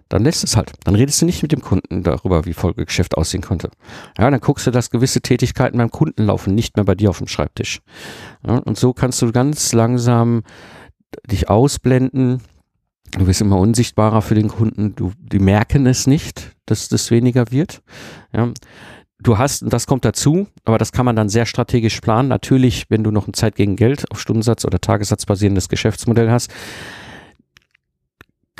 dann 0.10 0.24
lässt 0.24 0.44
es 0.44 0.56
halt. 0.56 0.74
Dann 0.84 0.96
redest 0.96 1.22
du 1.22 1.26
nicht 1.26 1.42
mit 1.42 1.52
dem 1.52 1.62
Kunden 1.62 2.04
darüber, 2.04 2.46
wie 2.46 2.54
Folgegeschäft 2.54 3.18
aussehen 3.18 3.42
könnte. 3.42 3.70
Ja, 4.18 4.30
dann 4.30 4.40
guckst 4.40 4.68
du, 4.68 4.72
dass 4.72 4.92
gewisse 4.92 5.22
Tätigkeiten 5.22 5.78
beim 5.78 5.90
Kunden 5.90 6.26
laufen, 6.26 6.54
nicht 6.54 6.76
mehr 6.78 6.86
bei 6.86 6.96
dir 6.96 7.10
auf 7.10 7.18
dem 7.18 7.28
Schreibtisch. 7.28 7.82
Ja, 8.46 8.58
und 8.58 8.78
so 8.78 8.94
kannst 8.94 9.22
du 9.22 9.32
ganz 9.32 9.74
langsam 9.74 10.44
dich 11.30 11.50
ausblenden, 11.50 12.42
Du 13.18 13.28
wirst 13.28 13.42
immer 13.42 13.58
unsichtbarer 13.58 14.22
für 14.22 14.36
den 14.36 14.50
Kunden. 14.50 14.96
Du, 14.96 15.14
die 15.20 15.40
merken 15.40 15.86
es 15.86 16.06
nicht, 16.06 16.56
dass 16.66 16.90
das 16.90 17.12
weniger 17.12 17.52
wird. 17.52 17.82
Ja. 18.34 18.52
Du 19.20 19.38
hast, 19.38 19.64
und 19.64 19.72
das 19.72 19.88
kommt 19.88 20.04
dazu, 20.04 20.48
aber 20.66 20.78
das 20.78 20.92
kann 20.92 21.06
man 21.06 21.16
dann 21.16 21.30
sehr 21.30 21.46
strategisch 21.46 22.02
planen. 22.02 22.28
Natürlich, 22.28 22.86
wenn 22.90 23.04
du 23.04 23.12
noch 23.12 23.28
ein 23.28 23.34
Zeit 23.34 23.56
gegen 23.56 23.78
Geld 23.78 24.12
auf 24.12 24.20
Stundensatz 24.20 24.66
oder 24.66 24.80
Tagessatz 24.82 25.26
basierendes 25.26 25.70
Geschäftsmodell 25.70 26.30
hast, 26.30 26.52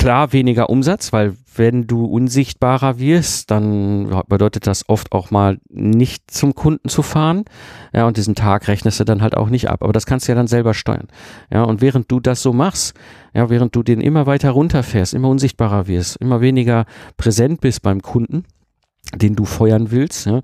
klar 0.06 0.34
weniger 0.34 0.70
Umsatz, 0.70 1.12
weil 1.14 1.34
wenn 1.56 1.88
du 1.88 2.06
unsichtbarer 2.06 3.00
wirst, 3.00 3.50
dann 3.50 4.22
bedeutet 4.28 4.68
das 4.68 4.88
oft 4.88 5.12
auch 5.14 5.32
mal 5.32 5.58
nicht 5.68 6.30
zum 6.30 6.54
Kunden 6.54 6.90
zu 6.90 7.02
fahren. 7.02 7.46
Ja, 7.92 8.06
und 8.06 8.16
diesen 8.16 8.36
Tag 8.36 8.68
rechnest 8.68 9.00
du 9.00 9.04
dann 9.04 9.24
halt 9.24 9.36
auch 9.36 9.50
nicht 9.50 9.68
ab. 9.68 9.82
Aber 9.82 9.94
das 9.94 10.06
kannst 10.06 10.28
du 10.28 10.32
ja 10.32 10.36
dann 10.36 10.46
selber 10.46 10.76
steuern. 10.76 11.08
Ja, 11.52 11.64
und 11.64 11.82
während 11.82 12.12
du 12.12 12.20
das 12.20 12.44
so 12.44 12.54
machst, 12.54 12.96
ja, 13.34 13.50
während 13.50 13.76
du 13.76 13.82
den 13.82 14.00
immer 14.00 14.28
weiter 14.28 14.52
runterfährst, 14.52 15.16
immer 15.16 15.30
unsichtbarer 15.30 15.88
wirst, 15.88 16.18
immer 16.18 16.40
weniger 16.40 16.86
präsent 17.18 17.60
bist 17.60 17.82
beim 17.82 18.04
Kunden, 18.04 18.44
den 19.16 19.36
du 19.36 19.46
feuern 19.46 19.90
willst, 19.90 20.28
ja, 20.28 20.42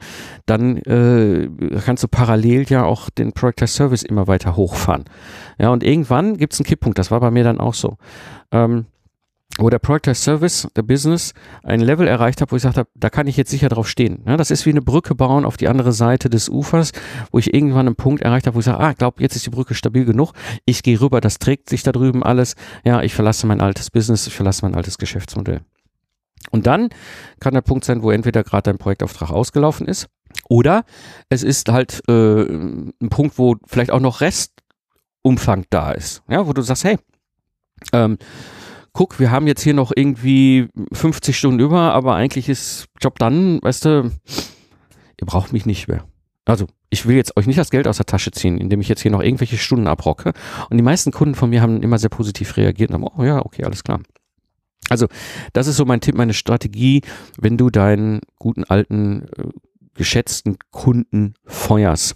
dann 0.47 0.77
äh, 0.77 1.49
kannst 1.85 2.01
du 2.01 2.07
parallel 2.07 2.65
ja 2.67 2.83
auch 2.83 3.11
den 3.11 3.31
Project 3.33 3.67
Service 3.67 4.01
immer 4.01 4.25
weiter 4.25 4.55
hochfahren. 4.55 5.05
Ja, 5.59 5.69
und 5.69 5.83
irgendwann 5.83 6.37
gibt 6.37 6.53
es 6.53 6.59
einen 6.59 6.65
Kipppunkt, 6.65 6.97
das 6.97 7.11
war 7.11 7.19
bei 7.19 7.29
mir 7.29 7.43
dann 7.43 7.59
auch 7.59 7.75
so. 7.75 7.97
Ähm, 8.51 8.87
wo 9.57 9.69
der 9.69 9.79
Project 9.79 10.17
Service, 10.17 10.67
der 10.75 10.81
Business, 10.81 11.33
ein 11.63 11.81
Level 11.81 12.07
erreicht 12.07 12.41
hat, 12.41 12.51
wo 12.51 12.55
ich 12.55 12.61
gesagt 12.61 12.77
habe, 12.77 12.89
da 12.95 13.09
kann 13.09 13.27
ich 13.27 13.37
jetzt 13.37 13.51
sicher 13.51 13.69
drauf 13.69 13.87
stehen. 13.87 14.23
Ja, 14.25 14.37
das 14.37 14.51
ist 14.51 14.65
wie 14.65 14.69
eine 14.69 14.81
Brücke 14.81 15.13
bauen 15.15 15.45
auf 15.45 15.57
die 15.57 15.67
andere 15.67 15.91
Seite 15.91 16.29
des 16.29 16.49
Ufers, 16.49 16.91
wo 17.31 17.39
ich 17.39 17.53
irgendwann 17.53 17.87
einen 17.87 17.95
Punkt 17.95 18.21
erreicht 18.21 18.47
habe, 18.47 18.55
wo 18.55 18.59
ich 18.59 18.65
sage, 18.65 18.79
ah, 18.79 18.91
ich 18.91 18.97
glaube, 18.97 19.21
jetzt 19.21 19.35
ist 19.35 19.45
die 19.45 19.49
Brücke 19.49 19.75
stabil 19.75 20.05
genug. 20.05 20.33
Ich 20.65 20.83
gehe 20.83 20.99
rüber, 20.99 21.21
das 21.21 21.39
trägt 21.39 21.69
sich 21.69 21.83
da 21.83 21.91
drüben 21.91 22.23
alles. 22.23 22.55
Ja, 22.83 23.01
ich 23.01 23.13
verlasse 23.13 23.45
mein 23.45 23.61
altes 23.61 23.89
Business, 23.91 24.25
ich 24.27 24.33
verlasse 24.33 24.63
mein 24.63 24.75
altes 24.75 24.97
Geschäftsmodell. 24.97 25.61
Und 26.49 26.65
dann 26.65 26.89
kann 27.39 27.53
der 27.53 27.61
Punkt 27.61 27.85
sein, 27.85 28.01
wo 28.01 28.11
entweder 28.11 28.43
gerade 28.43 28.63
dein 28.63 28.77
Projektauftrag 28.77 29.31
ausgelaufen 29.31 29.87
ist 29.87 30.07
oder 30.49 30.85
es 31.29 31.43
ist 31.43 31.69
halt 31.69 32.01
äh, 32.07 32.43
ein 32.43 33.09
Punkt, 33.09 33.37
wo 33.37 33.57
vielleicht 33.65 33.91
auch 33.91 33.99
noch 33.99 34.21
Restumfang 34.21 35.65
da 35.69 35.91
ist. 35.91 36.23
Ja, 36.29 36.47
wo 36.47 36.53
du 36.53 36.61
sagst, 36.61 36.83
hey, 36.83 36.97
ähm, 37.93 38.17
guck, 38.93 39.19
wir 39.19 39.31
haben 39.31 39.47
jetzt 39.47 39.61
hier 39.63 39.73
noch 39.73 39.91
irgendwie 39.95 40.67
50 40.91 41.37
Stunden 41.37 41.59
über, 41.59 41.93
aber 41.93 42.15
eigentlich 42.15 42.49
ist 42.49 42.85
Job 42.99 43.19
dann, 43.19 43.61
weißt 43.61 43.85
du, 43.85 44.11
ihr 45.19 45.25
braucht 45.25 45.53
mich 45.53 45.65
nicht 45.65 45.87
mehr. 45.87 46.05
Also, 46.45 46.67
ich 46.89 47.05
will 47.05 47.15
jetzt 47.15 47.37
euch 47.37 47.47
nicht 47.47 47.59
das 47.59 47.69
Geld 47.69 47.87
aus 47.87 47.97
der 47.97 48.05
Tasche 48.05 48.31
ziehen, 48.31 48.57
indem 48.57 48.81
ich 48.81 48.89
jetzt 48.89 49.01
hier 49.01 49.11
noch 49.11 49.21
irgendwelche 49.21 49.57
Stunden 49.57 49.87
abrocke. 49.87 50.33
Und 50.69 50.77
die 50.77 50.83
meisten 50.83 51.11
Kunden 51.11 51.35
von 51.35 51.49
mir 51.49 51.61
haben 51.61 51.81
immer 51.81 51.97
sehr 51.97 52.09
positiv 52.09 52.57
reagiert 52.57 52.89
und 52.89 52.95
haben, 52.95 53.15
oh 53.17 53.23
ja, 53.23 53.45
okay, 53.45 53.63
alles 53.63 53.83
klar. 53.83 54.01
Also, 54.89 55.07
das 55.53 55.67
ist 55.67 55.77
so 55.77 55.85
mein 55.85 56.01
Tipp, 56.01 56.15
meine 56.15 56.33
Strategie, 56.33 57.01
wenn 57.39 57.57
du 57.57 57.69
deinen 57.69 58.21
guten 58.39 58.65
alten, 58.65 59.27
äh, 59.37 59.47
geschätzten 59.93 60.57
Kunden 60.71 61.35
feuerst. 61.45 62.15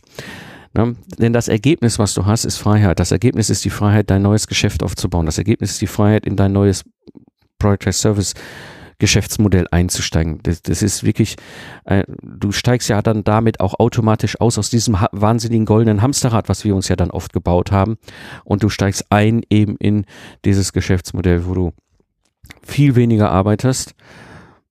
Ne? 0.76 0.96
Denn 1.18 1.34
das 1.34 1.48
Ergebnis, 1.48 2.00
was 2.00 2.14
du 2.14 2.26
hast, 2.26 2.46
ist 2.46 2.58
Freiheit. 2.58 3.00
Das 3.00 3.12
Ergebnis 3.12 3.50
ist 3.50 3.64
die 3.66 3.70
Freiheit, 3.70 4.10
dein 4.10 4.22
neues 4.22 4.48
Geschäft 4.48 4.84
aufzubauen. 4.84 5.26
Das 5.26 5.38
Ergebnis 5.38 5.72
ist 5.72 5.82
die 5.82 5.88
Freiheit, 5.88 6.26
in 6.26 6.36
dein 6.36 6.52
neues 6.52 6.84
Product 7.60 7.92
Service 7.92 8.34
Geschäftsmodell 8.98 9.68
einzusteigen. 9.72 10.40
Das, 10.44 10.62
das 10.62 10.82
ist 10.82 11.04
wirklich, 11.04 11.36
äh, 11.84 12.04
du 12.22 12.52
steigst 12.52 12.88
ja 12.88 13.02
dann 13.02 13.24
damit 13.24 13.60
auch 13.60 13.78
automatisch 13.78 14.40
aus 14.40 14.58
aus 14.58 14.70
diesem 14.70 14.98
wahnsinnigen 15.12 15.66
goldenen 15.66 16.02
Hamsterrad, 16.02 16.48
was 16.48 16.64
wir 16.64 16.76
uns 16.76 16.88
ja 16.88 16.96
dann 16.96 17.12
oft 17.12 17.34
gebaut 17.34 17.72
haben. 17.72 17.98
Und 18.46 18.64
du 18.64 18.70
steigst 18.70 19.12
ein 19.12 19.42
eben 19.50 19.76
in 19.78 20.06
dieses 20.46 20.72
Geschäftsmodell, 20.72 21.46
wo 21.46 21.54
du 21.54 21.74
viel 22.64 22.96
weniger 22.96 23.32
arbeitest 23.32 23.96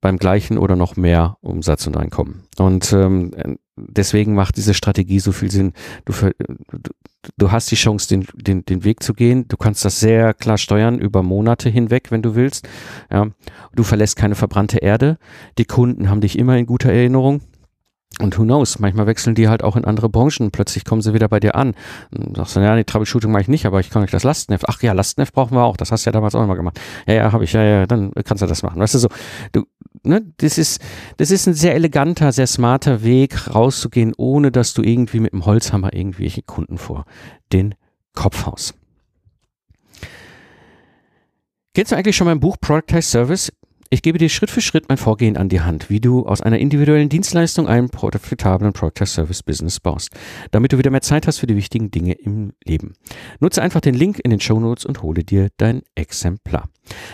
beim 0.05 0.19
gleichen 0.19 0.59
oder 0.59 0.77
noch 0.77 0.97
mehr 0.97 1.39
Umsatz 1.41 1.87
und 1.87 1.97
Einkommen. 1.97 2.43
Und 2.59 2.93
ähm, 2.93 3.31
deswegen 3.75 4.35
macht 4.35 4.59
diese 4.59 4.75
Strategie 4.75 5.19
so 5.19 5.33
viel 5.33 5.51
Sinn. 5.51 5.73
Du, 6.05 6.13
du, 6.13 6.91
du 7.39 7.51
hast 7.51 7.71
die 7.71 7.77
Chance, 7.77 8.11
den, 8.11 8.27
den, 8.35 8.67
den 8.67 8.85
Weg 8.85 9.03
zu 9.03 9.15
gehen. 9.15 9.49
Du 9.49 9.57
kannst 9.57 9.83
das 9.83 10.01
sehr 10.01 10.35
klar 10.35 10.59
steuern 10.59 10.99
über 10.99 11.23
Monate 11.23 11.71
hinweg, 11.71 12.11
wenn 12.11 12.21
du 12.21 12.35
willst. 12.35 12.69
Ja. 13.11 13.29
Du 13.75 13.83
verlässt 13.83 14.17
keine 14.17 14.35
verbrannte 14.35 14.77
Erde. 14.77 15.17
Die 15.57 15.65
Kunden 15.65 16.11
haben 16.11 16.21
dich 16.21 16.39
immer 16.39 16.59
in 16.59 16.67
guter 16.67 16.93
Erinnerung. 16.93 17.41
Und 18.21 18.39
who 18.39 18.43
knows, 18.45 18.79
manchmal 18.79 19.07
wechseln 19.07 19.35
die 19.35 19.49
halt 19.49 19.65
auch 19.65 19.77
in 19.77 19.85
andere 19.85 20.09
Branchen. 20.09 20.51
Plötzlich 20.51 20.85
kommen 20.85 21.03
sie 21.03 21.15
wieder 21.15 21.29
bei 21.29 21.41
dir 21.41 21.55
an. 21.55 21.75
Und 22.17 22.37
sagst 22.37 22.57
du, 22.57 22.61
ja, 22.61 22.77
die 22.77 22.85
Troubleshooting 22.85 23.31
mache 23.31 23.43
ich 23.43 23.49
nicht, 23.49 23.67
aber 23.67 23.81
ich 23.81 23.91
kann 23.91 24.03
euch 24.03 24.11
das 24.11 24.23
Lastenheft. 24.23 24.69
Ach 24.69 24.81
ja, 24.83 24.93
Lastenheft 24.93 25.35
brauchen 25.35 25.57
wir 25.57 25.65
auch. 25.65 25.77
Das 25.77 25.91
hast 25.91 26.07
du 26.07 26.09
ja 26.09 26.13
damals 26.13 26.35
auch 26.35 26.43
immer 26.43 26.57
gemacht. 26.57 26.81
Ja, 27.07 27.15
ja, 27.15 27.33
habe 27.33 27.45
ich. 27.45 27.53
Ja, 27.53 27.63
ja, 27.63 27.87
dann 27.87 28.13
kannst 28.25 28.43
du 28.43 28.47
das 28.47 28.63
machen. 28.63 28.81
Weißt 28.81 28.95
du 28.95 28.99
so, 28.99 29.09
du, 29.53 29.65
ne, 30.03 30.23
das 30.37 30.59
ist, 30.59 30.81
das 31.17 31.31
ist 31.31 31.47
ein 31.47 31.55
sehr 31.55 31.75
eleganter, 31.75 32.33
sehr 32.33 32.47
smarter 32.47 33.03
Weg, 33.03 33.55
rauszugehen, 33.55 34.13
ohne 34.17 34.53
dass 34.53 34.75
du 34.75 34.83
irgendwie 34.83 35.21
mit 35.21 35.33
dem 35.33 35.47
Holzhammer 35.47 35.93
irgendwelche 35.93 36.43
Kunden 36.43 36.79
vor 36.79 37.05
den 37.53 37.75
Kopf 38.15 38.47
haust. 38.47 38.75
Kennst 41.75 41.91
du 41.91 41.97
eigentlich 41.97 42.17
schon 42.17 42.29
mein 42.29 42.39
Buch 42.39 42.57
Productize 42.61 43.03
Service? 43.03 43.53
Ich 43.95 44.03
gebe 44.03 44.19
dir 44.19 44.29
Schritt 44.29 44.51
für 44.51 44.61
Schritt 44.61 44.89
mein 44.89 44.99
Vorgehen 44.99 45.37
an 45.37 45.49
die 45.49 45.61
Hand, 45.61 45.89
wie 45.89 46.01
du 46.01 46.27
aus 46.27 46.41
einer 46.41 46.59
individuellen 46.59 47.09
Dienstleistung 47.09 47.69
einen 47.69 47.91
profitablen 47.91 48.73
Product 48.73 49.07
Service 49.07 49.45
Business 49.45 49.79
baust, 49.79 50.11
damit 50.51 50.73
du 50.73 50.79
wieder 50.79 50.91
mehr 50.91 51.01
Zeit 51.01 51.29
hast 51.29 51.39
für 51.39 51.47
die 51.47 51.55
wichtigen 51.55 51.93
Dinge 51.93 52.15
im 52.15 52.55
Leben. 52.65 52.95
Nutze 53.39 53.63
einfach 53.63 53.81
den 53.81 53.95
Link 53.95 54.19
in 54.19 54.33
den 54.33 54.41
Show 54.41 54.59
Notes 54.59 54.85
und 54.85 55.03
hole 55.03 55.23
dir 55.23 55.49
dein 55.59 55.83
Exemplar. 55.95 56.69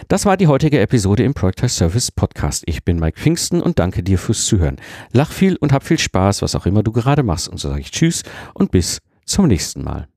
Das 0.08 0.24
war 0.24 0.38
die 0.38 0.46
heutige 0.46 0.80
Episode 0.80 1.22
im 1.22 1.34
Product 1.34 1.68
Service 1.68 2.10
Podcast. 2.10 2.62
Ich 2.64 2.82
bin 2.82 2.98
Mike 2.98 3.20
Pfingsten 3.20 3.60
und 3.60 3.78
danke 3.78 4.02
dir 4.02 4.16
fürs 4.16 4.46
Zuhören. 4.46 4.76
Lach 5.12 5.32
viel 5.32 5.56
und 5.56 5.74
hab 5.74 5.84
viel 5.84 5.98
Spaß, 5.98 6.40
was 6.40 6.54
auch 6.54 6.64
immer 6.64 6.82
du 6.82 6.92
gerade 6.92 7.22
machst. 7.22 7.50
Und 7.50 7.58
so 7.58 7.68
sage 7.68 7.82
ich 7.82 7.90
Tschüss 7.90 8.22
und 8.54 8.70
bis 8.70 9.02
zum 9.26 9.48
nächsten 9.48 9.84
Mal. 9.84 10.08